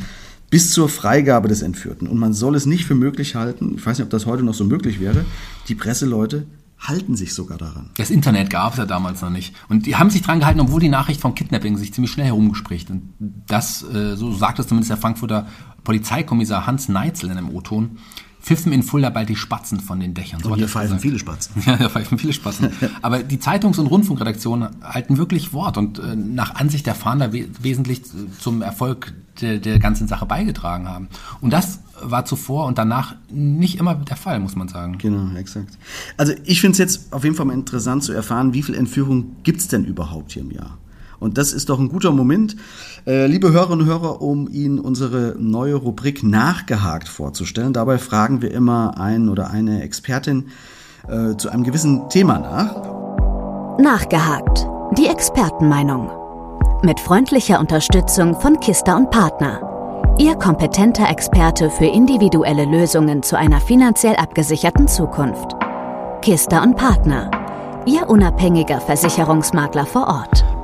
[0.50, 2.08] bis zur Freigabe des Entführten.
[2.08, 4.54] Und man soll es nicht für möglich halten, ich weiß nicht, ob das heute noch
[4.54, 5.26] so möglich wäre,
[5.68, 6.46] die Presseleute
[6.80, 7.90] halten sich sogar daran.
[7.98, 9.54] Das Internet gab es ja damals noch nicht.
[9.68, 12.90] Und die haben sich dran gehalten, obwohl die Nachricht vom Kidnapping sich ziemlich schnell herumgespricht.
[12.90, 15.48] Und das, äh, so sagt es zumindest der Frankfurter
[15.84, 17.98] Polizeikommissar Hans Neitzel in einem O-Ton,
[18.41, 20.41] pfiffen in Fulda bald die Spatzen von den Dächern.
[20.41, 21.02] So und hier pfeifen gesagt.
[21.02, 21.62] viele Spatzen.
[21.65, 22.69] Ja, hier pfeifen viele Spatzen.
[23.02, 27.47] Aber die Zeitungs- und Rundfunkredaktionen halten wirklich Wort und äh, nach Ansicht der Fahnder we
[27.62, 28.02] wesentlich
[28.39, 31.10] zum Erfolg der, der ganzen Sache beigetragen haben.
[31.41, 34.97] Und das war zuvor und danach nicht immer der Fall, muss man sagen.
[34.97, 35.78] Genau, exakt.
[36.17, 39.36] Also ich finde es jetzt auf jeden Fall mal interessant zu erfahren, wie viel Entführung
[39.43, 40.78] gibt es denn überhaupt hier im Jahr?
[41.20, 42.56] Und das ist doch ein guter Moment,
[43.06, 47.74] äh, liebe Hörerinnen und Hörer, um Ihnen unsere neue Rubrik Nachgehakt vorzustellen.
[47.74, 50.48] Dabei fragen wir immer einen oder eine Expertin
[51.08, 53.80] äh, zu einem gewissen Thema nach.
[53.80, 54.68] Nachgehakt.
[54.98, 56.10] Die Expertenmeinung.
[56.84, 59.66] Mit freundlicher Unterstützung von Kista und Partner.
[60.18, 65.56] Ihr kompetenter Experte für individuelle Lösungen zu einer finanziell abgesicherten Zukunft.
[66.22, 67.32] Kista und Partner.
[67.86, 70.59] Ihr unabhängiger Versicherungsmakler vor Ort.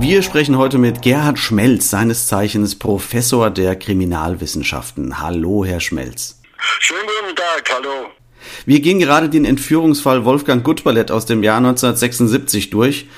[0.00, 5.18] Wir sprechen heute mit Gerhard Schmelz, seines Zeichens Professor der Kriminalwissenschaften.
[5.20, 6.40] Hallo, Herr Schmelz.
[6.78, 8.06] Schönen guten Tag, hallo.
[8.64, 13.08] Wir gehen gerade den Entführungsfall Wolfgang Gutballett aus dem Jahr 1976 durch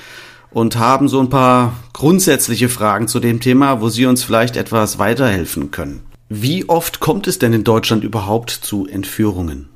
[0.49, 4.97] und haben so ein paar grundsätzliche Fragen zu dem Thema, wo Sie uns vielleicht etwas
[4.97, 6.01] weiterhelfen können.
[6.29, 9.69] Wie oft kommt es denn in Deutschland überhaupt zu Entführungen?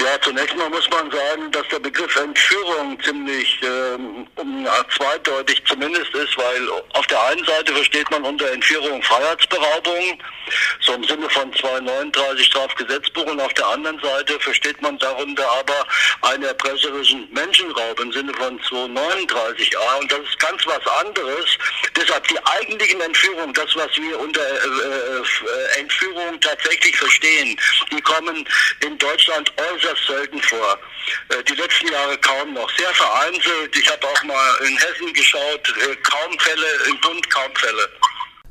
[0.00, 4.26] Ja, zunächst mal muss man sagen, dass der Begriff Entführung ziemlich ähm,
[4.96, 10.22] zweideutig zumindest ist, weil auf der einen Seite versteht man unter Entführung Freiheitsberaubung,
[10.80, 15.86] so im Sinne von 239 Strafgesetzbuch, und auf der anderen Seite versteht man darunter aber
[16.22, 21.58] einen erpresserischen Menschenraub im Sinne von 239a, und das ist ganz was anderes.
[21.96, 27.58] Deshalb die eigentlichen Entführungen, das, was wir unter äh, äh, Entführung tatsächlich verstehen,
[27.90, 28.44] die kommen
[28.84, 30.78] in Deutschland äußerst selten vor.
[31.30, 32.70] Äh, die letzten Jahre kaum noch.
[32.76, 33.76] Sehr vereinzelt.
[33.76, 35.74] Ich habe auch mal in Hessen geschaut.
[35.80, 37.88] Äh, kaum Fälle, im Bund kaum Fälle.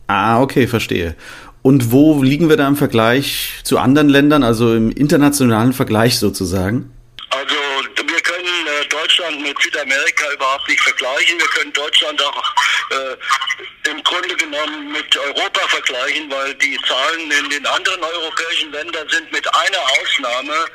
[0.07, 1.15] Ah, okay, verstehe.
[1.61, 6.91] Und wo liegen wir da im Vergleich zu anderen Ländern, also im internationalen Vergleich sozusagen?
[7.31, 7.55] Also
[7.95, 11.37] wir können äh, Deutschland mit Südamerika überhaupt nicht vergleichen.
[11.37, 12.55] Wir können Deutschland auch
[12.89, 19.07] äh, im Grunde genommen mit Europa vergleichen, weil die Zahlen in den anderen europäischen Ländern
[19.09, 20.65] sind mit einer Ausnahme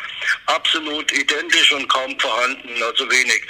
[0.46, 3.42] absolut identisch und kaum vorhanden, also wenig.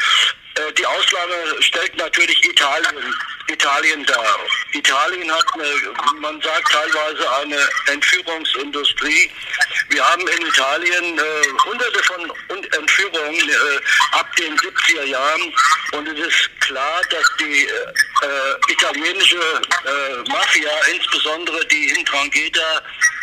[0.54, 3.14] Äh, die Ausnahme stellt natürlich Italien,
[3.48, 4.38] Italien dar.
[4.72, 9.30] Italien hat, eine, man sagt teilweise eine Entführungsindustrie.
[9.90, 11.22] Wir haben in Italien äh,
[11.64, 12.32] hunderte von
[12.78, 13.80] Entführungen äh,
[14.12, 15.54] ab den 70er Jahren
[15.92, 22.82] und es ist klar, dass die äh, italienische äh, Mafia, insbesondere die in Drangheta,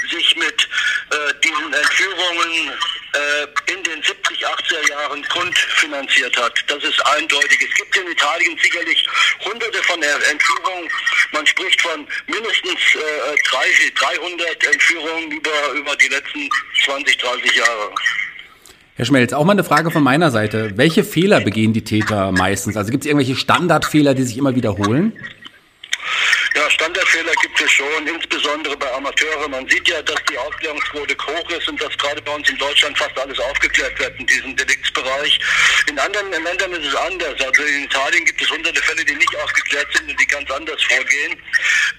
[0.10, 0.67] sich mit
[1.12, 2.72] äh, diesen Entführungen
[3.13, 6.54] äh, in den 70, 80er Jahren grundfinanziert hat.
[6.67, 7.60] Das ist eindeutig.
[7.70, 9.08] Es gibt in Italien sicherlich
[9.46, 10.89] hunderte von Entführungen.
[11.32, 16.50] Man spricht von mindestens äh, 300 Entführungen über, über die letzten
[16.86, 17.91] 20, 30 Jahre.
[18.98, 20.72] Herr Schmelz, auch mal eine Frage von meiner Seite.
[20.76, 22.76] Welche Fehler begehen die Täter meistens?
[22.78, 25.13] Also gibt es irgendwelche Standardfehler, die sich immer wiederholen?
[26.56, 29.52] Ja, Standardfehler gibt es schon, insbesondere bei Amateuren.
[29.52, 32.98] Man sieht ja, dass die Aufklärungsquote hoch ist und dass gerade bei uns in Deutschland
[32.98, 35.39] fast alles aufgeklärt wird in diesem Deliktsbereich.
[35.88, 37.39] In anderen Ländern ist es anders.
[37.39, 40.82] Also in Italien gibt es hunderte Fälle, die nicht aufgeklärt sind und die ganz anders
[40.84, 41.34] vorgehen.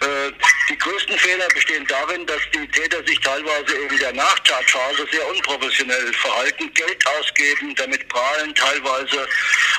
[0.00, 0.32] Äh,
[0.70, 6.12] die größten Fehler bestehen darin, dass die Täter sich teilweise in der Nachtatphase sehr unprofessionell
[6.12, 9.26] verhalten, Geld ausgeben, damit prahlen teilweise.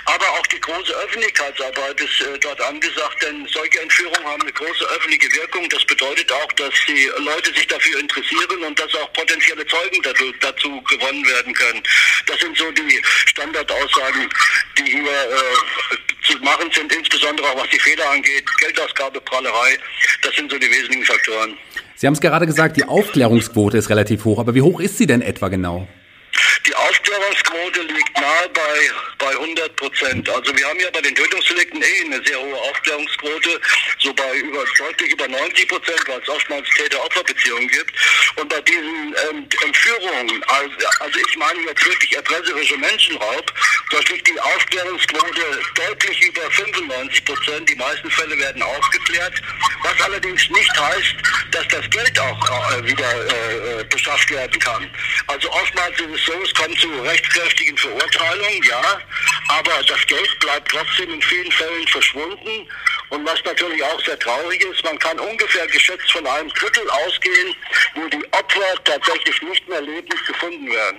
[0.05, 4.85] Aber auch die große Öffentlichkeitsarbeit ist äh, dort angesagt, denn solche Entführungen haben eine große
[4.85, 5.67] öffentliche Wirkung.
[5.69, 10.33] Das bedeutet auch, dass die Leute sich dafür interessieren und dass auch potenzielle Zeugen dazu,
[10.39, 11.83] dazu gewonnen werden können.
[12.25, 14.29] Das sind so die Standardaussagen,
[14.77, 19.77] die hier äh, zu machen sind, insbesondere auch was die Fehler angeht, Geldausgabe, Prahlerei.
[20.21, 21.57] Das sind so die wesentlichen Faktoren.
[21.95, 25.07] Sie haben es gerade gesagt, die Aufklärungsquote ist relativ hoch, aber wie hoch ist sie
[25.07, 25.87] denn etwa genau?
[26.65, 30.29] Die Aufklärungsquote liegt nahe bei, bei 100 Prozent.
[30.29, 33.61] Also wir haben ja bei den Tötungsdelikten eh eine sehr hohe Aufklärungsquote,
[33.99, 37.93] so bei über, deutlich über 90 Prozent, weil es oftmals Täter-Opfer-Beziehungen gibt.
[38.35, 43.53] Und bei diesen ähm, Entführungen, also, also ich meine jetzt wirklich erpresserische Menschenraub,
[43.91, 47.69] da liegt die Aufklärungsquote deutlich über 95 Prozent.
[47.69, 49.41] Die meisten Fälle werden aufgeklärt,
[49.83, 51.15] was allerdings nicht heißt,
[51.51, 54.89] dass das Geld auch äh, wieder äh, beschafft werden kann.
[55.27, 58.81] Also oftmals ist es so, es kommt zu rechtskräftigen Verurteilungen, ja,
[59.49, 62.69] aber das Geld bleibt trotzdem in vielen Fällen verschwunden.
[63.09, 67.55] Und was natürlich auch sehr traurig ist, man kann ungefähr geschätzt von einem Drittel ausgehen,
[67.95, 70.97] wo die Opfer tatsächlich nicht mehr lebend gefunden werden.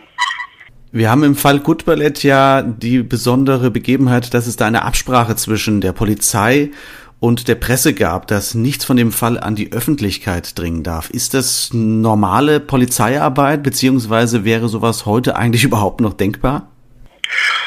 [0.93, 5.81] Wir haben im Fall Gutballett ja die besondere Begebenheit, dass es da eine Absprache zwischen
[5.81, 6.71] der Polizei
[7.21, 11.11] und der Presse gab, dass nichts von dem Fall an die Öffentlichkeit dringen darf.
[11.11, 16.69] Ist das normale Polizeiarbeit, beziehungsweise wäre sowas heute eigentlich überhaupt noch denkbar?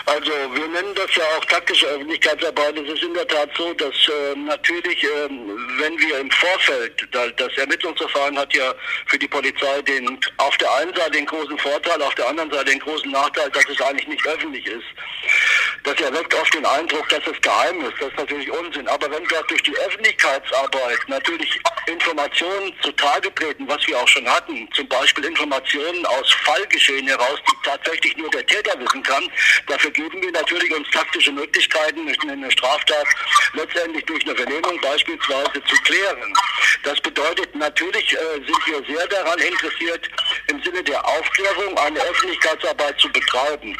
[0.05, 2.77] Also wir nennen das ja auch taktische Öffentlichkeitsarbeit.
[2.77, 5.29] Es ist in der Tat so, dass äh, natürlich, äh,
[5.79, 8.73] wenn wir im Vorfeld, das Ermittlungsverfahren hat ja
[9.07, 12.65] für die Polizei den auf der einen Seite den großen Vorteil, auf der anderen Seite
[12.65, 14.85] den großen Nachteil, dass es eigentlich nicht öffentlich ist.
[15.83, 17.93] Das erweckt oft den Eindruck, dass es geheim ist.
[17.99, 18.87] Das ist natürlich Unsinn.
[18.87, 24.67] Aber wenn dort durch die Öffentlichkeitsarbeit natürlich Informationen zutage treten, was wir auch schon hatten,
[24.73, 29.23] zum Beispiel Informationen aus Fallgeschehen heraus, die tatsächlich nur der Täter wissen kann,
[29.83, 33.07] dafür geben wir natürlich uns taktische Möglichkeiten, eine Straftat
[33.53, 36.33] letztendlich durch eine Vernehmung beispielsweise zu klären.
[36.83, 40.09] Das bedeutet, natürlich äh, sind wir sehr daran interessiert,
[40.47, 43.77] im Sinne der Aufklärung eine Öffentlichkeitsarbeit zu betreiben.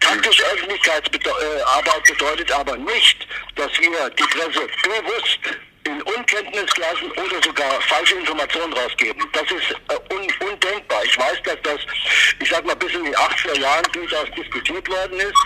[0.00, 5.40] Taktische Öffentlichkeitsarbeit bedeutet aber nicht, dass wir die Presse bewusst
[5.86, 9.22] in Unkenntnis lassen oder sogar falsche Informationen rausgeben.
[9.32, 11.04] Das ist äh, un undenkbar.
[11.04, 11.80] Ich weiß, dass das,
[12.40, 15.38] ich sag mal, bis in den 80er Jahren durchaus diskutiert worden ist,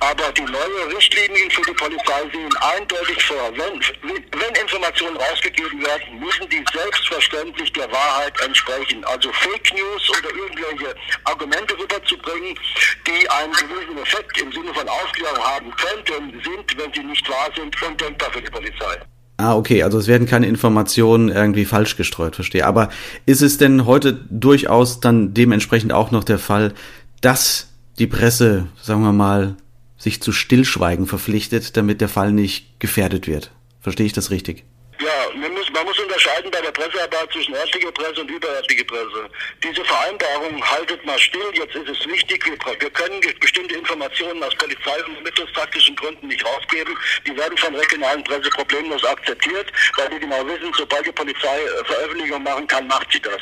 [0.00, 3.52] aber die neuen Richtlinien für die Polizei sehen eindeutig vor.
[3.52, 9.04] Wenn, wenn Informationen rausgegeben werden, müssen die selbstverständlich der Wahrheit entsprechen.
[9.04, 12.58] Also Fake News oder irgendwelche Argumente rüberzubringen,
[13.06, 17.50] die einen gewissen Effekt im Sinne von Aufklärung haben könnten, sind, wenn sie nicht wahr
[17.54, 18.98] sind, undenkbar für die Polizei.
[19.36, 22.66] Ah, okay, also es werden keine Informationen irgendwie falsch gestreut, verstehe.
[22.66, 22.90] Aber
[23.26, 26.74] ist es denn heute durchaus dann dementsprechend auch noch der Fall,
[27.20, 27.68] dass
[27.98, 29.56] die Presse, sagen wir mal,
[29.96, 33.50] sich zu Stillschweigen verpflichtet, damit der Fall nicht gefährdet wird?
[33.80, 34.64] Verstehe ich das richtig?
[35.00, 39.30] Ja, man muss, man muss unterscheiden bei der Pressearbeit zwischen örtlicher Presse und überörtlicher Presse.
[39.62, 44.54] Diese Vereinbarung haltet mal still, jetzt ist es wichtig, wir, wir können bestimmte Informationen aus
[44.56, 46.94] Polizei- und ermittlungstaktischen Gründen nicht rausgeben.
[47.26, 51.84] Die werden von regionalen Presse problemlos akzeptiert, weil die genau wissen, sobald die Polizei äh,
[51.84, 53.40] Veröffentlichungen machen kann, macht sie das.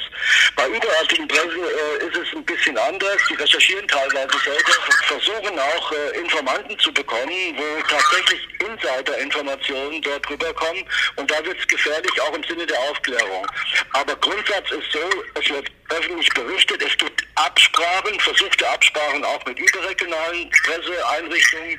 [0.55, 3.19] Bei überörtlichen Presse äh, ist es ein bisschen anders.
[3.29, 4.73] Die recherchieren teilweise selber,
[5.09, 10.85] versuchen auch äh, Informanten zu bekommen, wo tatsächlich Insider-Informationen dort rüberkommen
[11.17, 13.46] und da wird es gefährlich, auch im Sinne der Aufklärung.
[13.92, 14.99] Aber Grundsatz ist so,
[15.40, 21.79] es wird öffentlich berichtet, es gibt Absprachen, versuchte Absprachen auch mit überregionalen Presseeinrichtungen,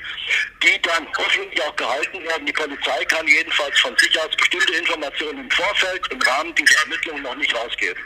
[0.63, 2.45] die dann hoffentlich auch gehalten werden.
[2.45, 7.23] Die Polizei kann jedenfalls von sich aus bestimmte Informationen im Vorfeld im Rahmen dieser Ermittlungen
[7.23, 8.01] noch nicht rausgeben.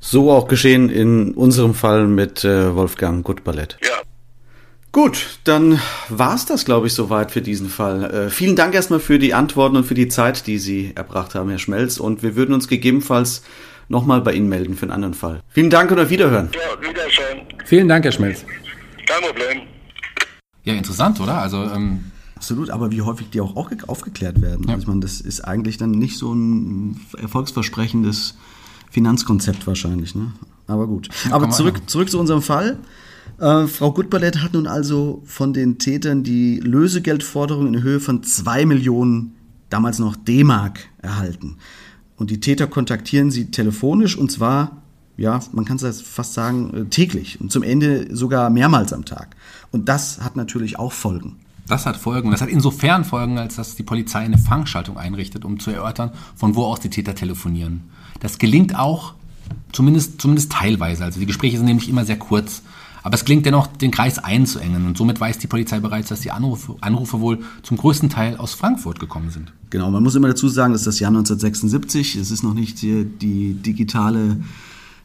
[0.00, 3.78] So auch geschehen in unserem Fall mit äh, Wolfgang Gutballett.
[3.82, 4.02] Ja.
[4.92, 5.80] Gut, dann
[6.10, 8.04] war's das, glaube ich, soweit für diesen Fall.
[8.04, 11.48] Äh, vielen Dank erstmal für die Antworten und für die Zeit, die Sie erbracht haben,
[11.48, 11.96] Herr Schmelz.
[11.98, 13.42] Und wir würden uns gegebenenfalls
[13.88, 15.40] nochmal bei Ihnen melden für einen anderen Fall.
[15.48, 16.50] Vielen Dank und auf Wiederhören.
[16.52, 17.46] Ja, Wiedersehen.
[17.64, 18.44] Vielen Dank, Herr Schmelz.
[19.06, 19.62] Kein Problem.
[20.64, 21.38] Ja, interessant, oder?
[21.38, 24.64] Also, ähm, Absolut, aber wie häufig die auch aufge- aufgeklärt werden.
[24.66, 24.74] Ja.
[24.74, 28.36] Also ich meine, das ist eigentlich dann nicht so ein erfolgsversprechendes
[28.90, 30.14] Finanzkonzept wahrscheinlich.
[30.16, 30.32] Ne?
[30.66, 31.08] Aber gut.
[31.30, 32.78] aber man zurück, zurück zu unserem Fall.
[33.42, 38.66] Äh, Frau Gutballett hat nun also von den Tätern die Lösegeldforderung in Höhe von 2
[38.66, 39.34] Millionen,
[39.68, 41.56] damals noch D-Mark, erhalten.
[42.16, 44.82] Und die Täter kontaktieren sie telefonisch und zwar,
[45.16, 49.34] ja, man kann es fast sagen, äh, täglich und zum Ende sogar mehrmals am Tag.
[49.72, 51.40] Und das hat natürlich auch Folgen.
[51.66, 52.30] das hat Folgen.
[52.30, 56.54] Das hat insofern Folgen, als dass die Polizei eine Fangschaltung einrichtet, um zu erörtern, von
[56.54, 57.90] wo aus die Täter telefonieren.
[58.20, 59.14] Das gelingt auch,
[59.72, 61.02] zumindest, zumindest teilweise.
[61.02, 62.62] Also die Gespräche sind nämlich immer sehr kurz.
[63.02, 64.86] Aber es gelingt dennoch, den Kreis einzuengen.
[64.86, 68.54] Und somit weiß die Polizei bereits, dass die Anrufe, Anrufe wohl zum größten Teil aus
[68.54, 69.52] Frankfurt gekommen sind.
[69.70, 72.16] Genau, man muss immer dazu sagen, das ist das Jahr 1976.
[72.16, 74.36] Es ist noch nicht hier die digitale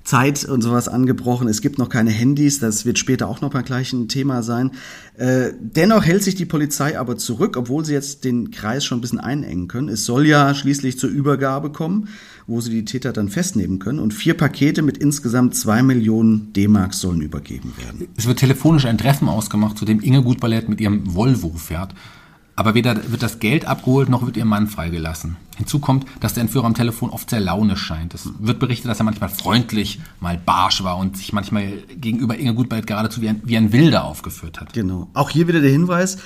[0.07, 1.49] Zeit und sowas angebrochen.
[1.49, 2.59] Es gibt noch keine Handys.
[2.59, 4.71] Das wird später auch noch mal gleich ein Thema sein.
[5.17, 9.01] Äh, dennoch hält sich die Polizei aber zurück, obwohl sie jetzt den Kreis schon ein
[9.01, 9.89] bisschen einengen können.
[9.89, 12.07] Es soll ja schließlich zur Übergabe kommen,
[12.47, 13.99] wo sie die Täter dann festnehmen können.
[13.99, 18.07] Und vier Pakete mit insgesamt zwei Millionen D-Mark sollen übergeben werden.
[18.15, 21.93] Es wird telefonisch ein Treffen ausgemacht, zu dem Inge Gutballett mit ihrem Volvo fährt.
[22.59, 25.37] Aber weder wird das Geld abgeholt, noch wird ihr Mann freigelassen.
[25.57, 28.15] Hinzu kommt, dass der Entführer am Telefon oft sehr launisch scheint.
[28.15, 32.55] Es wird berichtet, dass er manchmal freundlich, mal barsch war und sich manchmal gegenüber Inge
[32.55, 34.73] Gutballett geradezu wie ein, wie ein Wilder aufgeführt hat.
[34.73, 35.07] Genau.
[35.13, 36.17] Auch hier wieder der Hinweis,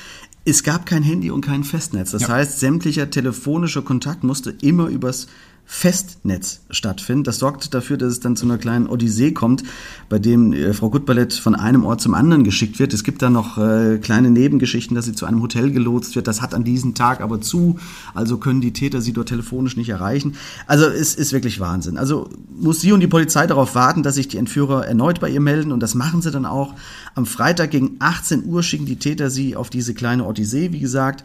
[0.45, 2.11] es gab kein Handy und kein Festnetz.
[2.11, 2.29] Das Ja.
[2.29, 5.27] heißt, sämtlicher telefonischer Kontakt musste immer übers
[5.73, 7.23] Festnetz stattfinden.
[7.23, 9.63] Das sorgt dafür, dass es dann zu einer kleinen Odyssee kommt,
[10.09, 12.93] bei dem äh, Frau Gutballett von einem Ort zum anderen geschickt wird.
[12.93, 16.27] Es gibt dann noch äh, kleine Nebengeschichten, dass sie zu einem Hotel gelotst wird.
[16.27, 17.79] Das hat an diesem Tag aber zu,
[18.13, 20.35] also können die Täter sie dort telefonisch nicht erreichen.
[20.67, 21.97] Also es ist wirklich Wahnsinn.
[21.97, 25.41] Also muss sie und die Polizei darauf warten, dass sich die Entführer erneut bei ihr
[25.41, 26.75] melden und das machen sie dann auch.
[27.15, 31.23] Am Freitag gegen 18 Uhr schicken die Täter sie auf diese kleine Odyssee, wie gesagt.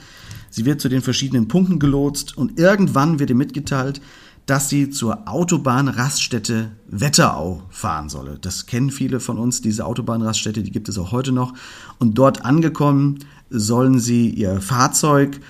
[0.51, 4.01] Sie wird zu den verschiedenen Punkten gelotst und irgendwann wird ihr mitgeteilt,
[4.47, 8.39] dass sie zur Autobahnraststätte Wetterau fahren solle.
[8.41, 11.53] Das kennen viele von uns, diese Autobahnraststätte, die gibt es auch heute noch.
[11.99, 13.19] Und dort angekommen
[13.51, 15.41] sollen sie ihr Fahrzeug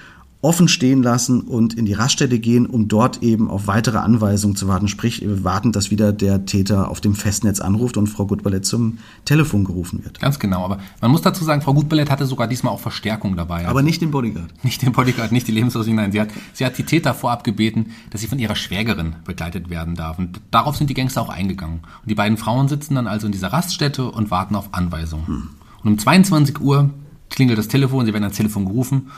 [0.46, 4.68] offen stehen lassen und in die Raststätte gehen, um dort eben auf weitere Anweisungen zu
[4.68, 4.86] warten.
[4.86, 8.98] Sprich, wir warten, dass wieder der Täter auf dem Festnetz anruft und Frau Gutballett zum
[9.24, 10.20] Telefon gerufen wird.
[10.20, 10.64] Ganz genau.
[10.64, 13.66] Aber man muss dazu sagen, Frau Gutballett hatte sogar diesmal auch Verstärkung dabei.
[13.66, 14.52] Aber nicht den Bodyguard.
[14.62, 16.12] Nicht den Bodyguard, nicht die Lebensversicherung, nein.
[16.12, 19.96] Sie hat, sie hat die Täter vorab gebeten, dass sie von ihrer Schwägerin begleitet werden
[19.96, 20.18] darf.
[20.18, 21.80] Und darauf sind die Gangster auch eingegangen.
[22.02, 25.50] Und die beiden Frauen sitzen dann also in dieser Raststätte und warten auf Anweisungen.
[25.82, 26.90] Und um 22 Uhr
[27.30, 29.08] klingelt das Telefon, sie werden ans Telefon gerufen.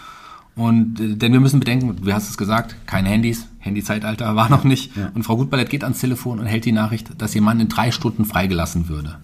[0.58, 4.64] Und äh, denn wir müssen bedenken, du hast es gesagt, keine Handys, Handyzeitalter war noch
[4.64, 4.90] nicht.
[5.14, 7.92] Und Frau Gutballett geht ans Telefon und hält die Nachricht, dass ihr Mann in drei
[7.92, 9.18] Stunden freigelassen würde.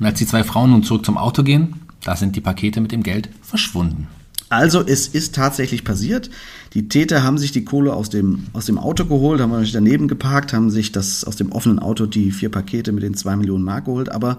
[0.00, 1.74] Und als die zwei Frauen nun zurück zum Auto gehen,
[2.04, 4.06] da sind die Pakete mit dem Geld verschwunden.
[4.48, 6.30] Also es ist tatsächlich passiert.
[6.72, 10.08] Die Täter haben sich die Kohle aus dem, aus dem Auto geholt, haben sich daneben
[10.08, 13.64] geparkt, haben sich das aus dem offenen Auto die vier Pakete mit den zwei Millionen
[13.64, 14.10] Mark geholt.
[14.10, 14.38] Aber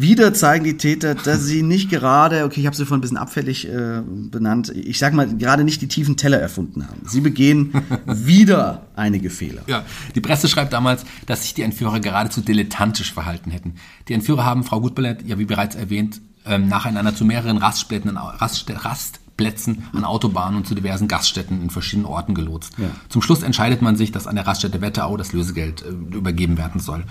[0.00, 3.16] wieder zeigen die Täter, dass sie nicht gerade, okay, ich habe sie vorhin ein bisschen
[3.16, 7.02] abfällig äh, benannt, ich sag mal, gerade nicht die tiefen Teller erfunden haben.
[7.04, 7.72] Sie begehen
[8.06, 9.62] wieder einige Fehler.
[9.66, 9.84] Ja,
[10.14, 13.74] die Presse schreibt damals, dass sich die Entführer geradezu dilettantisch verhalten hätten.
[14.06, 18.70] Die Entführer haben Frau Gutballett, ja wie bereits erwähnt, ähm, nacheinander zu mehreren Raststätten, Rast,
[18.70, 22.74] Rastplätzen an Autobahnen und zu diversen Gaststätten in verschiedenen Orten gelotst.
[23.08, 26.80] Zum Schluss entscheidet man sich, dass an der Raststätte Wetterau das Lösegeld äh, übergeben werden
[26.80, 27.04] soll.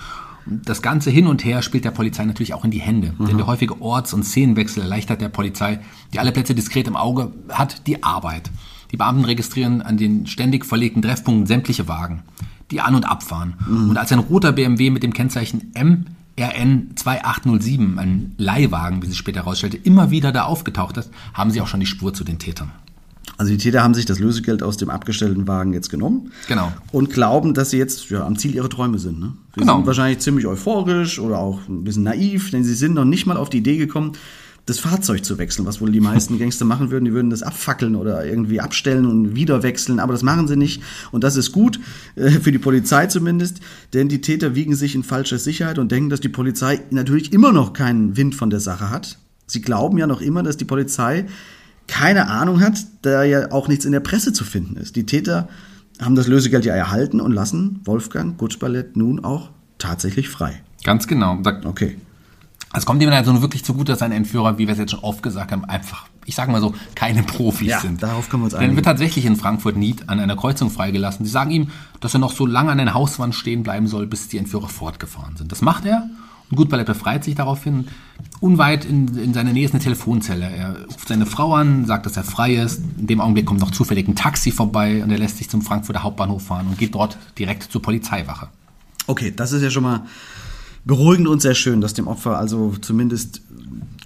[0.64, 3.14] Das ganze Hin und Her spielt der Polizei natürlich auch in die Hände.
[3.26, 5.80] Denn der häufige Orts- und Szenenwechsel erleichtert der Polizei,
[6.12, 8.50] die alle Plätze diskret im Auge hat, die Arbeit.
[8.92, 12.22] Die Beamten registrieren an den ständig verlegten Treffpunkten sämtliche Wagen,
[12.70, 13.54] die an- und abfahren.
[13.90, 19.40] Und als ein roter BMW mit dem Kennzeichen MRN 2807, ein Leihwagen, wie sich später
[19.40, 22.70] herausstellte, immer wieder da aufgetaucht ist, haben sie auch schon die Spur zu den Tätern.
[23.38, 26.32] Also die Täter haben sich das Lösegeld aus dem abgestellten Wagen jetzt genommen.
[26.48, 26.72] Genau.
[26.90, 29.20] Und glauben, dass sie jetzt ja, am Ziel ihrer Träume sind.
[29.20, 29.32] Ne?
[29.54, 29.76] Sie Genau.
[29.76, 33.36] sind wahrscheinlich ziemlich euphorisch oder auch ein bisschen naiv, denn sie sind noch nicht mal
[33.36, 34.12] auf die Idee gekommen,
[34.66, 37.04] das Fahrzeug zu wechseln, was wohl die meisten Gangster machen würden.
[37.04, 40.82] Die würden das abfackeln oder irgendwie abstellen und wieder wechseln, aber das machen sie nicht.
[41.12, 41.78] Und das ist gut,
[42.16, 43.60] äh, für die Polizei zumindest,
[43.94, 47.52] denn die Täter wiegen sich in falscher Sicherheit und denken, dass die Polizei natürlich immer
[47.52, 49.16] noch keinen Wind von der Sache hat.
[49.46, 51.24] Sie glauben ja noch immer, dass die Polizei
[51.88, 54.94] keine Ahnung hat, da ja auch nichts in der Presse zu finden ist.
[54.94, 55.48] Die Täter
[56.00, 60.62] haben das Lösegeld ja erhalten und lassen Wolfgang Gutschballett nun auch tatsächlich frei.
[60.84, 61.38] Ganz genau.
[61.42, 61.98] Da, okay.
[62.74, 65.22] Es kommt ihm also wirklich zugute, dass seine Entführer, wie wir es jetzt schon oft
[65.22, 68.02] gesagt haben, einfach, ich sage mal so, keine Profis Ja, sind.
[68.02, 68.76] darauf können wir uns Denn er einigen.
[68.76, 71.24] wird tatsächlich in Frankfurt Nied an einer Kreuzung freigelassen.
[71.24, 71.70] Sie sagen ihm,
[72.00, 75.36] dass er noch so lange an einer Hauswand stehen bleiben soll, bis die Entführer fortgefahren
[75.36, 75.50] sind.
[75.50, 76.08] Das macht er.
[76.50, 77.88] Und Gutballett befreit sich daraufhin.
[78.40, 80.46] Unweit in, in seiner Nähe ist eine Telefonzelle.
[80.46, 82.82] Er ruft seine Frau an, sagt, dass er frei ist.
[82.98, 86.02] In dem Augenblick kommt noch zufällig ein Taxi vorbei und er lässt sich zum Frankfurter
[86.02, 88.48] Hauptbahnhof fahren und geht dort direkt zur Polizeiwache.
[89.06, 90.06] Okay, das ist ja schon mal
[90.84, 93.42] beruhigend und sehr schön, dass dem Opfer also zumindest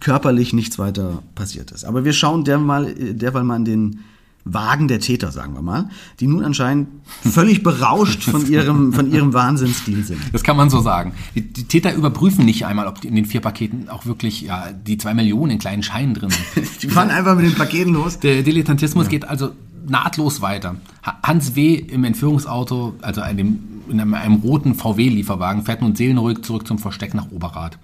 [0.00, 1.84] körperlich nichts weiter passiert ist.
[1.84, 4.00] Aber wir schauen derweil, derweil mal in den
[4.44, 5.88] Wagen der Täter, sagen wir mal,
[6.18, 6.88] die nun anscheinend
[7.22, 10.20] völlig berauscht von ihrem, von ihrem Wahnsinnsstil sind.
[10.32, 11.12] Das kann man so sagen.
[11.34, 14.72] Die, die Täter überprüfen nicht einmal, ob die in den vier Paketen auch wirklich ja,
[14.72, 16.66] die zwei Millionen in kleinen Scheinen drin sind.
[16.82, 18.18] Die fahren einfach mit den Paketen los.
[18.18, 19.50] Der Dilettantismus geht also
[19.86, 20.76] nahtlos weiter.
[21.04, 21.74] Ha- Hans W.
[21.76, 27.14] im Entführungsauto, also einem, in einem, einem roten VW-Lieferwagen, fährt nun seelenruhig zurück zum Versteck
[27.14, 27.78] nach Oberrat.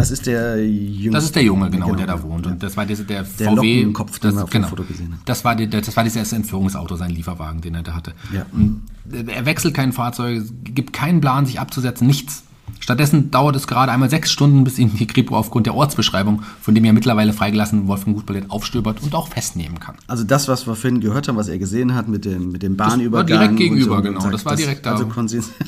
[0.00, 1.10] Das ist der Junge.
[1.10, 2.46] Das ist der Junge, genau, der da wohnt.
[2.46, 3.80] Und das war dieser, der, Der VW.
[3.80, 5.20] Lockenkopf, den das, genau, Foto gesehen haben.
[5.26, 8.14] Das war, die, das war dieses erste Entführungsauto, sein Lieferwagen, den er da hatte.
[8.32, 8.46] Ja.
[8.50, 8.82] Und
[9.28, 12.44] er wechselt kein Fahrzeug, gibt keinen Plan, sich abzusetzen, nichts.
[12.78, 16.74] Stattdessen dauert es gerade einmal sechs Stunden, bis ihn die Kripo aufgrund der Ortsbeschreibung, von
[16.74, 19.96] dem er mittlerweile freigelassen Wolfgang Gutballett aufstöbert und auch festnehmen kann.
[20.06, 22.78] Also das, was wir vorhin gehört haben, was er gesehen hat mit dem, mit dem
[22.78, 23.12] Bahnübergang.
[23.12, 24.30] war direkt gegenüber, so, genau.
[24.30, 24.92] Das war direkt da.
[24.92, 25.06] Also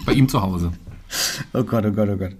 [0.06, 0.72] Bei ihm zu Hause.
[1.52, 2.34] Oh Gott, oh Gott, oh Gott.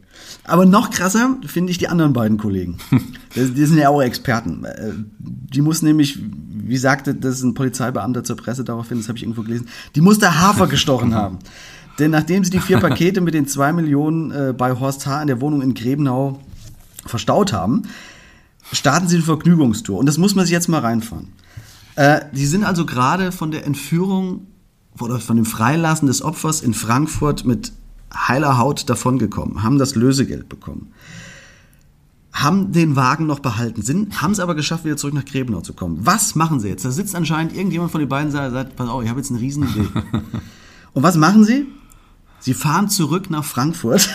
[0.45, 2.79] Aber noch krasser finde ich die anderen beiden Kollegen.
[3.35, 4.65] Die sind ja auch Experten.
[4.65, 9.25] Äh, Die muss nämlich, wie sagte das ein Polizeibeamter zur Presse daraufhin, das habe ich
[9.25, 11.39] irgendwo gelesen, die muss der Hafer gestochen haben.
[11.99, 15.21] Denn nachdem sie die vier Pakete mit den zwei Millionen äh, bei Horst H.
[15.21, 16.41] in der Wohnung in Grebenau
[17.05, 17.83] verstaut haben,
[18.73, 19.99] starten sie eine Vergnügungstour.
[19.99, 21.29] Und das muss man sich jetzt mal reinfahren.
[21.97, 24.47] Äh, die sind also gerade von der Entführung
[24.99, 27.73] oder von dem Freilassen des Opfers in Frankfurt mit
[28.15, 30.93] heiler Haut davongekommen, haben das Lösegeld bekommen,
[32.33, 35.73] haben den Wagen noch behalten, sind, haben es aber geschafft, wieder zurück nach Grebenau zu
[35.73, 35.99] kommen.
[36.03, 36.85] Was machen sie jetzt?
[36.85, 39.41] Da sitzt anscheinend irgendjemand von den beiden und sagt, pass auf, ich habe jetzt eine
[39.41, 39.89] Riesenidee.
[40.93, 41.67] und was machen sie?
[42.41, 44.09] Sie fahren zurück nach Frankfurt.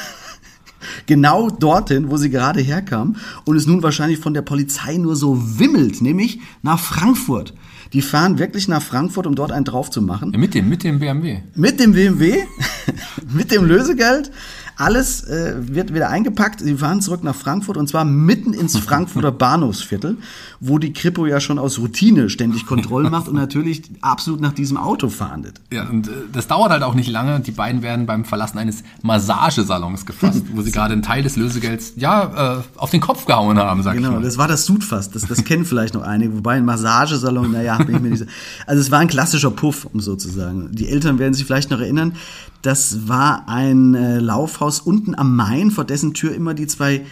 [1.05, 5.59] Genau dorthin, wo sie gerade herkamen und es nun wahrscheinlich von der Polizei nur so
[5.59, 7.53] wimmelt, nämlich nach Frankfurt.
[7.93, 10.31] Die fahren wirklich nach Frankfurt, um dort einen drauf zu machen.
[10.33, 11.39] Ja, mit dem, mit dem BMW.
[11.55, 12.43] Mit dem BMW,
[13.33, 14.31] mit dem Lösegeld.
[14.77, 16.59] Alles äh, wird wieder eingepackt.
[16.59, 20.17] Sie fahren zurück nach Frankfurt und zwar mitten ins Frankfurter Bahnhofsviertel,
[20.59, 24.77] wo die Kripo ja schon aus Routine ständig Kontrollen macht und natürlich absolut nach diesem
[24.77, 25.59] Auto fahndet.
[25.71, 27.39] Ja, und äh, das dauert halt auch nicht lange.
[27.39, 31.93] Die beiden werden beim Verlassen eines Massagesalons gefasst, wo sie gerade einen Teil des Lösegelds,
[31.95, 34.21] ja, äh, auf den Kopf gehauen haben, sag ich Genau, mal.
[34.21, 35.09] das war das Sudfass.
[35.09, 36.35] Das, das kennen vielleicht noch einige.
[36.37, 38.25] Wobei ein Massagesalon, naja, bin ich mir nicht so.
[38.67, 40.69] Also es war ein klassischer Puff, um so zu sagen.
[40.71, 42.13] Die Eltern werden sich vielleicht noch erinnern.
[42.61, 47.05] Das war ein äh, Laufhaus unten am Main, vor dessen Tür immer die zwei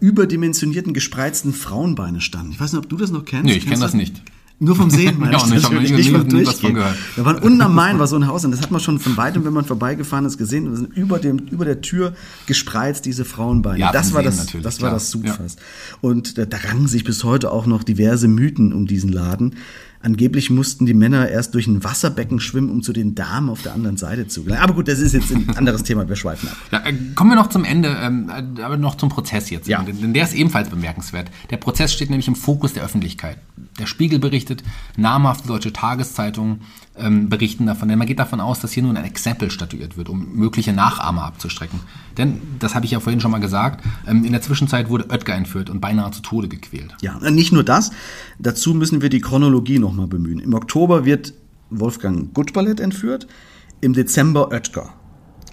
[0.00, 2.52] überdimensionierten, gespreizten Frauenbeine standen.
[2.52, 3.44] Ich weiß nicht, ob du das noch kennst.
[3.46, 4.22] Nee, ich Kennst kenn das nicht.
[4.60, 6.74] Nur vom Sehen, Ja, und ich noch nie- nicht vom nie was von Durchgehen.
[6.74, 6.94] gehört.
[7.16, 9.16] Da waren unten am Main war so ein Haus und das hat man schon von
[9.16, 10.66] weitem, wenn man vorbeigefahren ist, gesehen.
[10.66, 12.14] Und das sind über, dem, über der Tür
[12.46, 13.80] gespreizt diese Frauenbeine.
[13.80, 14.92] Ja, das war das, natürlich, das war klar.
[15.00, 15.56] das Sudfass.
[16.00, 19.56] Und da, da rangen sich bis heute auch noch diverse Mythen um diesen Laden.
[20.04, 23.72] Angeblich mussten die Männer erst durch ein Wasserbecken schwimmen, um zu den Damen auf der
[23.72, 24.62] anderen Seite zu gelangen.
[24.62, 26.56] Aber gut, das ist jetzt ein anderes Thema, wir schweifen ab.
[26.70, 29.66] Ja, äh, kommen wir noch zum Ende, ähm, äh, aber noch zum Prozess jetzt.
[29.66, 29.82] Ja.
[29.82, 31.30] Denn, denn der ist ebenfalls bemerkenswert.
[31.48, 33.38] Der Prozess steht nämlich im Fokus der Öffentlichkeit.
[33.80, 34.62] Der Spiegel berichtet,
[34.98, 36.60] namhafte deutsche Tageszeitungen
[36.96, 37.88] ähm, berichten davon.
[37.88, 41.24] Denn man geht davon aus, dass hier nun ein Exempel statuiert wird, um mögliche Nachahmer
[41.24, 41.80] abzustrecken.
[42.16, 45.34] Denn, das habe ich ja vorhin schon mal gesagt, ähm, in der Zwischenzeit wurde Oetker
[45.34, 46.94] entführt und beinahe zu Tode gequält.
[47.00, 47.90] Ja, nicht nur das.
[48.38, 50.38] Dazu müssen wir die Chronologie nochmal bemühen.
[50.38, 51.34] Im Oktober wird
[51.70, 53.26] Wolfgang Gutballett entführt,
[53.80, 54.94] im Dezember Oetker.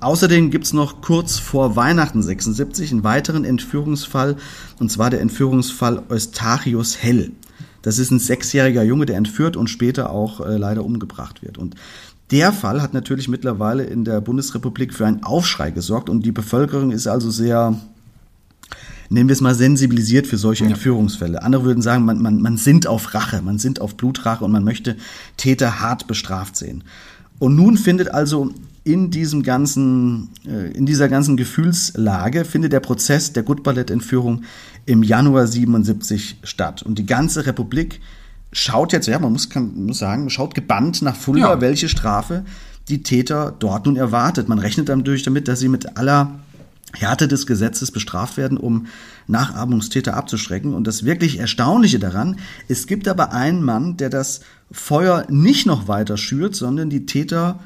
[0.01, 4.35] Außerdem gibt's noch kurz vor Weihnachten 76 einen weiteren Entführungsfall,
[4.79, 7.33] und zwar der Entführungsfall Eustachius Hell.
[7.81, 11.57] Das ist ein sechsjähriger Junge, der entführt und später auch äh, leider umgebracht wird.
[11.57, 11.75] Und
[12.31, 16.91] der Fall hat natürlich mittlerweile in der Bundesrepublik für einen Aufschrei gesorgt und die Bevölkerung
[16.91, 17.77] ist also sehr,
[19.09, 21.43] nennen wir es mal, sensibilisiert für solche Entführungsfälle.
[21.43, 24.63] Andere würden sagen, man, man, man sinnt auf Rache, man sinnt auf Blutrache und man
[24.63, 24.95] möchte
[25.35, 26.85] Täter hart bestraft sehen.
[27.37, 28.51] Und nun findet also
[28.83, 34.43] in diesem ganzen, äh, in dieser ganzen Gefühlslage findet der Prozess der Gutballett-Entführung
[34.85, 36.81] im Januar 77 statt.
[36.81, 38.01] Und die ganze Republik
[38.51, 41.61] schaut jetzt, ja, man muss, kann, muss sagen, schaut gebannt nach Fulda, ja.
[41.61, 42.43] welche Strafe
[42.89, 44.49] die Täter dort nun erwartet.
[44.49, 46.39] Man rechnet natürlich damit, dass sie mit aller
[46.93, 48.87] Härte des Gesetzes bestraft werden, um
[49.27, 50.73] Nachahmungstäter abzuschrecken.
[50.73, 55.87] Und das wirklich Erstaunliche daran, es gibt aber einen Mann, der das Feuer nicht noch
[55.87, 57.59] weiter schürt, sondern die Täter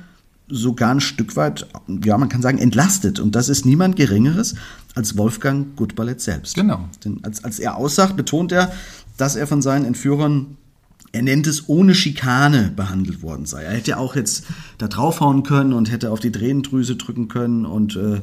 [0.47, 1.67] sogar ein Stück weit,
[2.03, 3.19] ja, man kann sagen, entlastet.
[3.19, 4.55] Und das ist niemand Geringeres
[4.93, 6.55] als Wolfgang Gutballett selbst.
[6.55, 6.87] Genau.
[7.03, 8.71] Denn als, als er aussagt, betont er,
[9.17, 10.57] dass er von seinen Entführern
[11.11, 13.63] er nennt es ohne Schikane behandelt worden sei.
[13.63, 14.43] Er hätte auch jetzt
[14.79, 18.19] da draufhauen können und hätte auf die Tränendrüse drücken können und äh,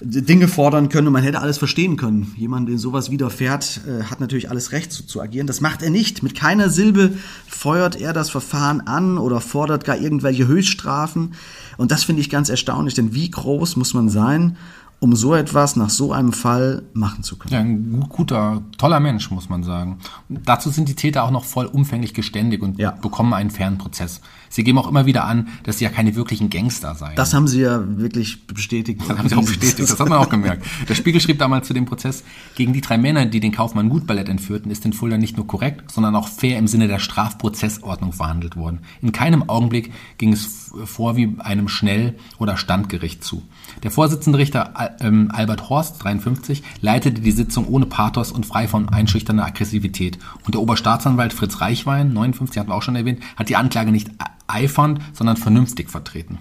[0.00, 2.34] Dinge fordern können und man hätte alles verstehen können.
[2.36, 5.46] Jemand, dem sowas widerfährt, äh, hat natürlich alles Recht zu, zu, agieren.
[5.46, 6.22] Das macht er nicht.
[6.22, 7.12] Mit keiner Silbe
[7.48, 11.32] feuert er das Verfahren an oder fordert gar irgendwelche Höchststrafen.
[11.78, 14.58] Und das finde ich ganz erstaunlich, denn wie groß muss man sein,
[14.98, 17.52] um so etwas nach so einem Fall machen zu können.
[17.52, 19.98] Ja, ein guter, toller Mensch, muss man sagen.
[20.28, 22.92] Und dazu sind die Täter auch noch vollumfänglich geständig und ja.
[22.92, 24.22] bekommen einen fairen Prozess.
[24.48, 27.14] Sie geben auch immer wieder an, dass sie ja keine wirklichen Gangster seien.
[27.16, 29.02] Das haben sie ja wirklich bestätigt.
[29.06, 30.66] Das haben sie auch bestätigt, das hat man auch gemerkt.
[30.88, 32.24] Der Spiegel schrieb damals zu dem Prozess,
[32.54, 35.90] gegen die drei Männer, die den Kaufmann Gutballett entführten, ist in Fulda nicht nur korrekt,
[35.90, 38.80] sondern auch fair im Sinne der Strafprozessordnung verhandelt worden.
[39.02, 43.42] In keinem Augenblick ging es vor wie einem Schnell- oder Standgericht zu.
[43.82, 48.88] Der Vorsitzende Richter ähm, Albert Horst, 53, leitete die Sitzung ohne Pathos und frei von
[48.88, 50.18] einschüchternder Aggressivität.
[50.44, 54.10] Und der Oberstaatsanwalt Fritz Reichwein, 59, hatten wir auch schon erwähnt, hat die Anklage nicht
[54.46, 56.38] eifernd, sondern vernünftig vertreten.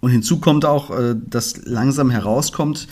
[0.00, 2.88] Und hinzu kommt auch, äh, dass langsam herauskommt,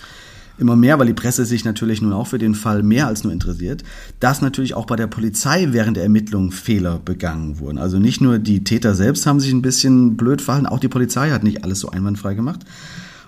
[0.59, 3.33] immer mehr, weil die Presse sich natürlich nun auch für den Fall mehr als nur
[3.33, 3.83] interessiert,
[4.21, 7.79] dass natürlich auch bei der Polizei während der Ermittlungen Fehler begangen wurden.
[7.79, 11.31] Also nicht nur die Täter selbst haben sich ein bisschen blöd verhalten, auch die Polizei
[11.31, 12.61] hat nicht alles so einwandfrei gemacht.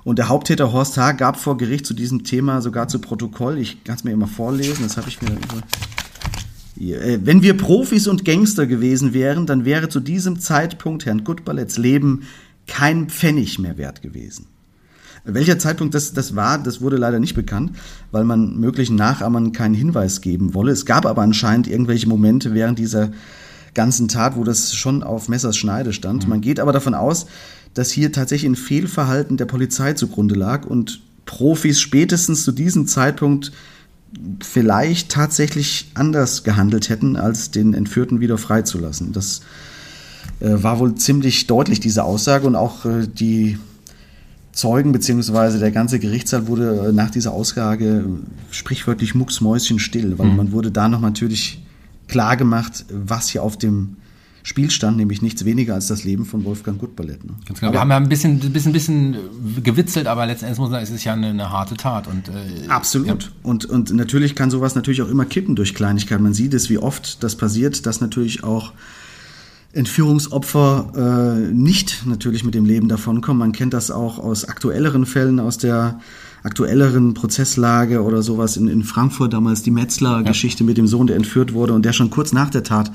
[0.06, 1.12] Und der Haupttäter Horst H.
[1.12, 4.84] gab vor Gericht zu diesem Thema sogar zu Protokoll, ich kann es mir immer vorlesen,
[4.84, 9.88] das habe ich mir über äh, wenn wir Profis und Gangster gewesen wären, dann wäre
[9.88, 12.22] zu diesem Zeitpunkt Herrn Gutballetts Leben
[12.68, 14.46] kein Pfennig mehr wert gewesen.
[15.24, 17.72] Welcher Zeitpunkt das, das war, das wurde leider nicht bekannt,
[18.12, 20.70] weil man möglichen Nachahmern keinen Hinweis geben wolle.
[20.70, 23.10] Es gab aber anscheinend irgendwelche Momente während dieser
[23.74, 26.24] ganzen Tat, wo das schon auf Messers Schneide stand.
[26.24, 26.30] Mhm.
[26.30, 27.26] Man geht aber davon aus,
[27.76, 33.52] dass hier tatsächlich ein Fehlverhalten der Polizei zugrunde lag und Profis spätestens zu diesem Zeitpunkt
[34.42, 39.12] vielleicht tatsächlich anders gehandelt hätten, als den Entführten wieder freizulassen.
[39.12, 39.42] Das
[40.40, 43.58] äh, war wohl ziemlich deutlich, diese Aussage, und auch äh, die
[44.52, 48.06] Zeugen beziehungsweise der ganze Gerichtssaal wurde äh, nach dieser Aussage
[48.50, 50.36] sprichwörtlich mucksmäuschenstill, weil mhm.
[50.36, 51.62] man wurde da noch natürlich
[52.08, 53.96] klar gemacht, was hier auf dem
[54.46, 57.24] Spiel stand, nämlich nichts weniger als das Leben von Wolfgang Gutballett.
[57.24, 57.32] Ne?
[57.46, 57.72] Ganz genau.
[57.72, 59.16] Wir haben ja ein bisschen, bisschen, bisschen
[59.60, 62.06] gewitzelt, aber letztendlich muss man sagen, es ist ja eine, eine harte Tat.
[62.06, 63.24] Und, äh, Absolut.
[63.24, 63.28] Ja.
[63.42, 66.20] Und, und natürlich kann sowas natürlich auch immer kippen durch Kleinigkeit.
[66.20, 68.72] Man sieht es, wie oft das passiert, dass natürlich auch
[69.72, 70.92] Entführungsopfer
[71.42, 73.40] äh, nicht natürlich mit dem Leben davonkommen.
[73.40, 75.98] Man kennt das auch aus aktuelleren Fällen, aus der
[76.44, 80.66] aktuelleren Prozesslage oder sowas in, in Frankfurt, damals die Metzler-Geschichte ja.
[80.66, 82.92] mit dem Sohn, der entführt wurde und der schon kurz nach der Tat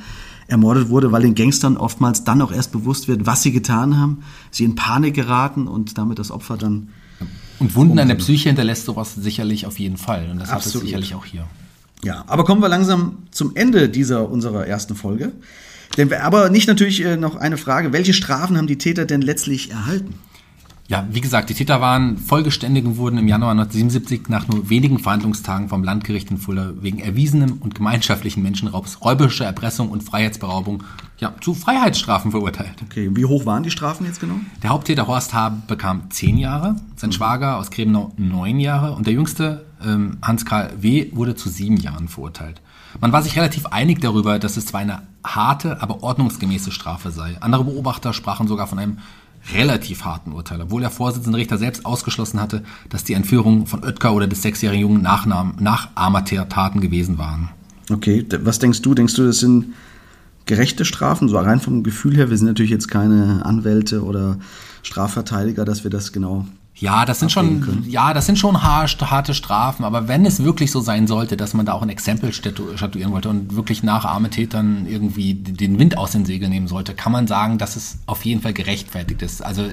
[0.52, 4.24] ermordet wurde, weil den Gangstern oftmals dann auch erst bewusst wird, was sie getan haben,
[4.52, 6.90] sie in Panik geraten und damit das Opfer dann.
[7.60, 10.30] Und Wunden an der Psyche hinterlässt sowas sicherlich auf jeden Fall.
[10.30, 11.48] Und das hat es sicherlich auch hier.
[12.04, 15.32] Ja, aber kommen wir langsam zum Ende dieser unserer ersten Folge.
[15.98, 19.72] Denn aber nicht natürlich äh, noch eine Frage, welche Strafen haben die Täter denn letztlich
[19.72, 20.16] erhalten?
[20.92, 25.00] Ja, wie gesagt, die Täter waren vollgeständig und wurden im Januar 1977 nach nur wenigen
[25.00, 30.84] Verhandlungstagen vom Landgericht in Fulda wegen erwiesenem und gemeinschaftlichen Menschenraubs, räuberischer Erpressung und Freiheitsberaubung
[31.18, 32.74] ja, zu Freiheitsstrafen verurteilt.
[32.84, 34.36] Okay, wie hoch waren die Strafen jetzt genau?
[34.64, 35.62] Der Haupttäter Horst H.
[35.66, 37.14] bekam zehn Jahre, sein mhm.
[37.14, 42.10] Schwager aus Grebenau neun Jahre und der jüngste, ähm, Hans-Karl W., wurde zu sieben Jahren
[42.10, 42.62] verurteilt.
[43.00, 47.38] Man war sich relativ einig darüber, dass es zwar eine harte, aber ordnungsgemäße Strafe sei.
[47.40, 48.98] Andere Beobachter sprachen sogar von einem
[49.54, 54.14] relativ harten Urteil, obwohl der Vorsitzende Richter selbst ausgeschlossen hatte, dass die Entführung von Oetker
[54.14, 57.50] oder des sechsjährigen Jungen Nachahmertaten gewesen waren.
[57.90, 58.94] Okay, was denkst du?
[58.94, 59.74] Denkst du, das sind
[60.46, 61.28] gerechte Strafen?
[61.28, 64.38] So rein vom Gefühl her, wir sind natürlich jetzt keine Anwälte oder
[64.84, 67.86] Strafverteidiger, dass wir das genau ja, das sind schon, können.
[67.88, 71.66] ja, das sind schon harte Strafen, aber wenn es wirklich so sein sollte, dass man
[71.66, 76.26] da auch ein Exempel statuieren wollte und wirklich nach Armetätern irgendwie den Wind aus den
[76.26, 79.44] Segeln nehmen sollte, kann man sagen, dass es auf jeden Fall gerechtfertigt ist.
[79.44, 79.66] Also,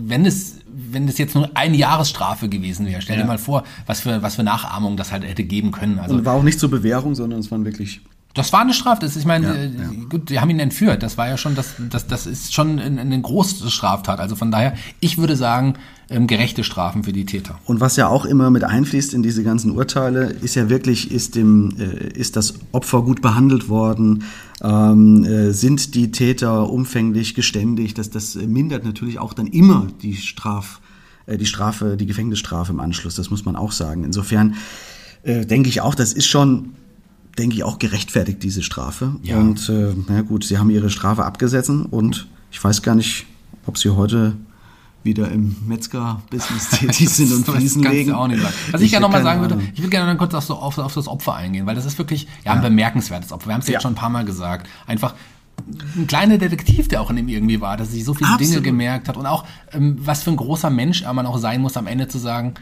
[0.00, 3.22] wenn es, wenn es jetzt nur eine Jahresstrafe gewesen wäre, stell ja.
[3.22, 5.98] dir mal vor, was für, was für Nachahmung das halt hätte geben können.
[5.98, 8.00] Also, und war auch nicht zur Bewährung, sondern es waren wirklich
[8.34, 9.14] Das war eine Straftat.
[9.14, 10.04] Ich meine, Ja, äh, ja.
[10.08, 11.02] gut, die haben ihn entführt.
[11.02, 14.20] Das war ja schon, das, das, das ist schon eine, große Straftat.
[14.20, 15.74] Also von daher, ich würde sagen,
[16.08, 17.58] ähm, gerechte Strafen für die Täter.
[17.66, 21.34] Und was ja auch immer mit einfließt in diese ganzen Urteile, ist ja wirklich, ist,
[21.34, 24.24] dem, äh, ist das Opfer gut behandelt worden?
[24.62, 27.94] Ähm, äh, sind die Täter umfänglich geständig?
[27.94, 30.80] Das, das mindert natürlich auch dann immer die Straf,
[31.26, 33.14] äh, die Strafe, die Gefängnisstrafe im Anschluss.
[33.14, 34.04] Das muss man auch sagen.
[34.04, 34.54] Insofern
[35.22, 36.74] äh, denke ich auch, das ist schon,
[37.38, 39.16] denke ich, auch gerechtfertigt, diese Strafe.
[39.22, 39.38] Ja.
[39.38, 43.26] Und äh, na gut, sie haben ihre Strafe abgesetzt und ich weiß gar nicht,
[43.66, 44.36] ob sie heute
[45.04, 48.12] wieder im Metzger-Business tätig sind und Fliesen legen.
[48.12, 48.54] auch nicht sagen.
[48.70, 50.78] Was ich, Ich gerne nochmal sagen würde, ich würde gerne dann kurz auf, so, auf,
[50.78, 53.48] auf das Opfer eingehen, weil das ist wirklich ja, ein bemerkenswertes Opfer.
[53.48, 53.72] Wir haben es ja.
[53.72, 53.76] Ja.
[53.76, 54.68] jetzt schon ein paar Mal gesagt.
[54.86, 55.14] Einfach
[55.96, 58.36] ein kleiner Detektiv, der auch in ihm irgendwie war, dass er sich so viele Dinge
[58.40, 58.64] Absolut.
[58.64, 61.76] gemerkt hat und auch, ähm, was für ein großer Mensch er man auch sein muss,
[61.76, 62.54] am Ende zu sagen,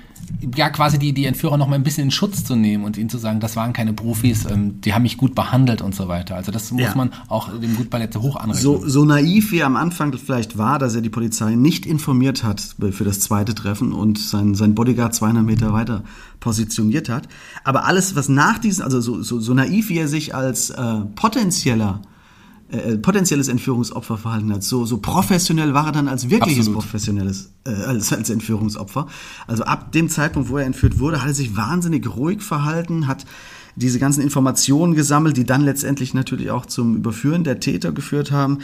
[0.57, 3.09] ja, quasi die, die Entführer noch mal ein bisschen in Schutz zu nehmen und ihnen
[3.09, 6.37] zu sagen, das waren keine Profis, ähm, die haben mich gut behandelt und so weiter.
[6.37, 6.95] Also das muss Ja.
[6.95, 8.63] man auch dem Gutballett hoch anrechnen.
[8.63, 12.45] So, so naiv wie er am Anfang vielleicht war, dass er die Polizei nicht informiert
[12.45, 12.61] hat
[12.93, 16.05] für das zweite Treffen und sein, sein Bodyguard 200 Meter weiter
[16.39, 17.29] positioniert hat.
[17.65, 21.01] Aber alles, was nach diesem, also so, so, so naiv wie er sich als äh,
[21.17, 22.03] potenzieller
[22.71, 24.63] äh, potenzielles Entführungsopfer verhalten hat.
[24.63, 26.83] So, so professionell war er dann als wirkliches Absolut.
[26.83, 29.07] professionelles, äh, als, als Entführungsopfer.
[29.47, 33.27] Also ab dem Zeitpunkt, wo er entführt wurde, hat er sich wahnsinnig ruhig verhalten, hat
[33.77, 38.59] diese ganzen Informationen gesammelt, die dann letztendlich natürlich auch zum Überführen der Täter geführt haben.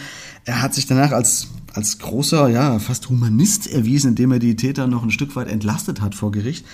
[0.45, 4.87] Er hat sich danach als, als großer, ja, fast Humanist erwiesen, indem er die Täter
[4.87, 6.65] noch ein Stück weit entlastet hat vor Gericht.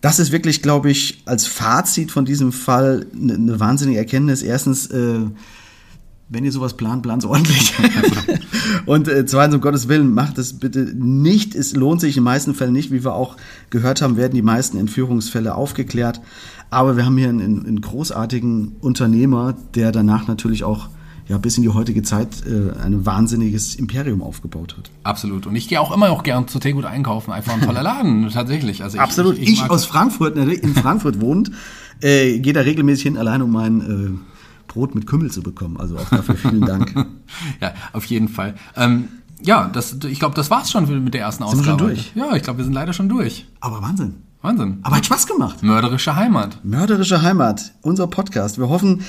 [0.00, 4.42] Das ist wirklich, glaube ich, als Fazit von diesem Fall eine, eine wahnsinnige Erkenntnis.
[4.42, 5.20] Erstens, äh,
[6.30, 7.74] wenn ihr sowas plant, plant es ordentlich.
[8.86, 11.56] und äh, zweitens, um Gottes Willen, macht es bitte nicht.
[11.56, 12.92] Es lohnt sich in den meisten Fällen nicht.
[12.92, 13.36] Wie wir auch
[13.68, 16.20] gehört haben, werden die meisten Entführungsfälle aufgeklärt.
[16.70, 20.88] Aber wir haben hier einen, einen großartigen Unternehmer, der danach natürlich auch
[21.28, 24.90] ja, bis in die heutige Zeit äh, ein wahnsinniges Imperium aufgebaut hat.
[25.04, 25.46] Absolut.
[25.46, 27.32] Und ich gehe auch immer noch gern zu Teegut einkaufen.
[27.32, 28.82] Einfach ein toller Laden, tatsächlich.
[28.82, 29.38] Also ich, Absolut.
[29.38, 29.84] Ich, Ich, mag aus.
[29.84, 31.52] Frankfurt, ne, in Frankfurt wohnt,
[32.00, 34.29] äh, gehe da regelmäßig hin, allein um mein äh,
[34.70, 35.76] Brot mit Kümmel zu bekommen.
[35.78, 36.94] Also auch dafür vielen Dank.
[37.60, 38.54] Ja, auf jeden Fall.
[38.76, 39.08] Ähm,
[39.42, 41.78] ja, das, ich glaube, das war's schon mit der ersten Sind wir Ausgabe.
[41.78, 42.12] schon durch?
[42.14, 43.46] Ja, ich glaube, wir sind leider schon durch.
[43.60, 44.16] Aber Wahnsinn.
[44.42, 44.78] Wahnsinn.
[44.82, 45.62] Aber hat Spaß gemacht.
[45.62, 46.64] Mörderische Heimat.
[46.64, 48.56] Mörderische Heimat, unser Podcast.
[48.56, 49.02] Wir hoffen,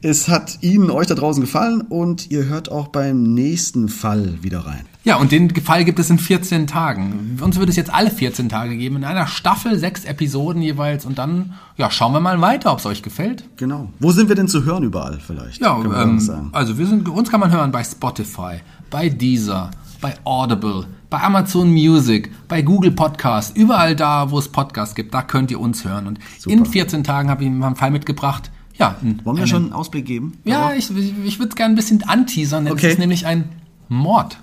[0.00, 4.60] es hat Ihnen, euch da draußen gefallen und ihr hört auch beim nächsten Fall wieder
[4.60, 4.86] rein.
[5.02, 7.38] Ja, und den Fall gibt es in 14 Tagen.
[7.40, 11.04] Uns wird es jetzt alle 14 Tage geben, in einer Staffel, sechs Episoden jeweils.
[11.04, 13.44] Und dann, ja, schauen wir mal weiter, ob es euch gefällt.
[13.56, 13.88] Genau.
[13.98, 15.60] Wo sind wir denn zu hören überall vielleicht?
[15.60, 18.60] Ja, ähm, also wir sind, uns kann man hören bei Spotify,
[18.90, 24.94] bei Deezer, bei Audible, bei Amazon Music, bei Google Podcast, überall da, wo es Podcasts
[24.94, 26.06] gibt, da könnt ihr uns hören.
[26.06, 28.50] Und in 14 Tagen habe ich mal einen Fall mitgebracht.
[28.78, 30.34] Ja, ein, Wollen wir eine- schon einen Ausblick geben?
[30.44, 32.68] Ja, ich, ich, ich würde es gerne ein bisschen anteasern.
[32.68, 32.86] Okay.
[32.88, 33.48] Es ist nämlich ein
[33.88, 34.38] Mord.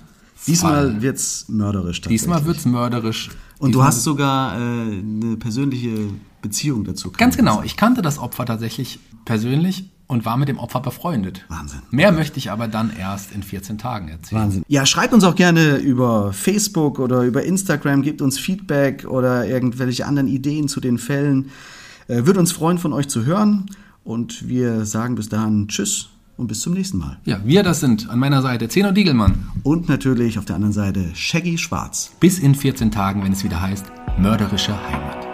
[0.46, 2.20] Diesmal wird's mörderisch tatsächlich.
[2.20, 3.30] Diesmal wird's mörderisch.
[3.58, 6.10] Und du hast sogar äh, eine persönliche
[6.42, 7.10] Beziehung dazu.
[7.12, 7.62] Ganz genau.
[7.62, 11.44] Ich kannte das Opfer tatsächlich persönlich und war mit dem Opfer befreundet.
[11.48, 11.80] Wahnsinn.
[11.90, 14.42] Mehr möchte ich aber dann erst in 14 Tagen erzählen.
[14.42, 14.62] Wahnsinn.
[14.68, 20.06] Ja, schreibt uns auch gerne über Facebook oder über Instagram, gebt uns Feedback oder irgendwelche
[20.06, 21.50] anderen Ideen zu den Fällen.
[22.08, 23.66] Äh, Würde uns freuen, von euch zu hören.
[24.02, 27.18] Und wir sagen bis dahin Tschüss und bis zum nächsten Mal.
[27.24, 28.08] Ja, wir das sind.
[28.10, 29.50] An meiner Seite Zeno Diegelmann.
[29.62, 32.12] Und natürlich auf der anderen Seite Shaggy Schwarz.
[32.20, 33.86] Bis in 14 Tagen, wenn es wieder heißt
[34.18, 35.33] Mörderische Heimat.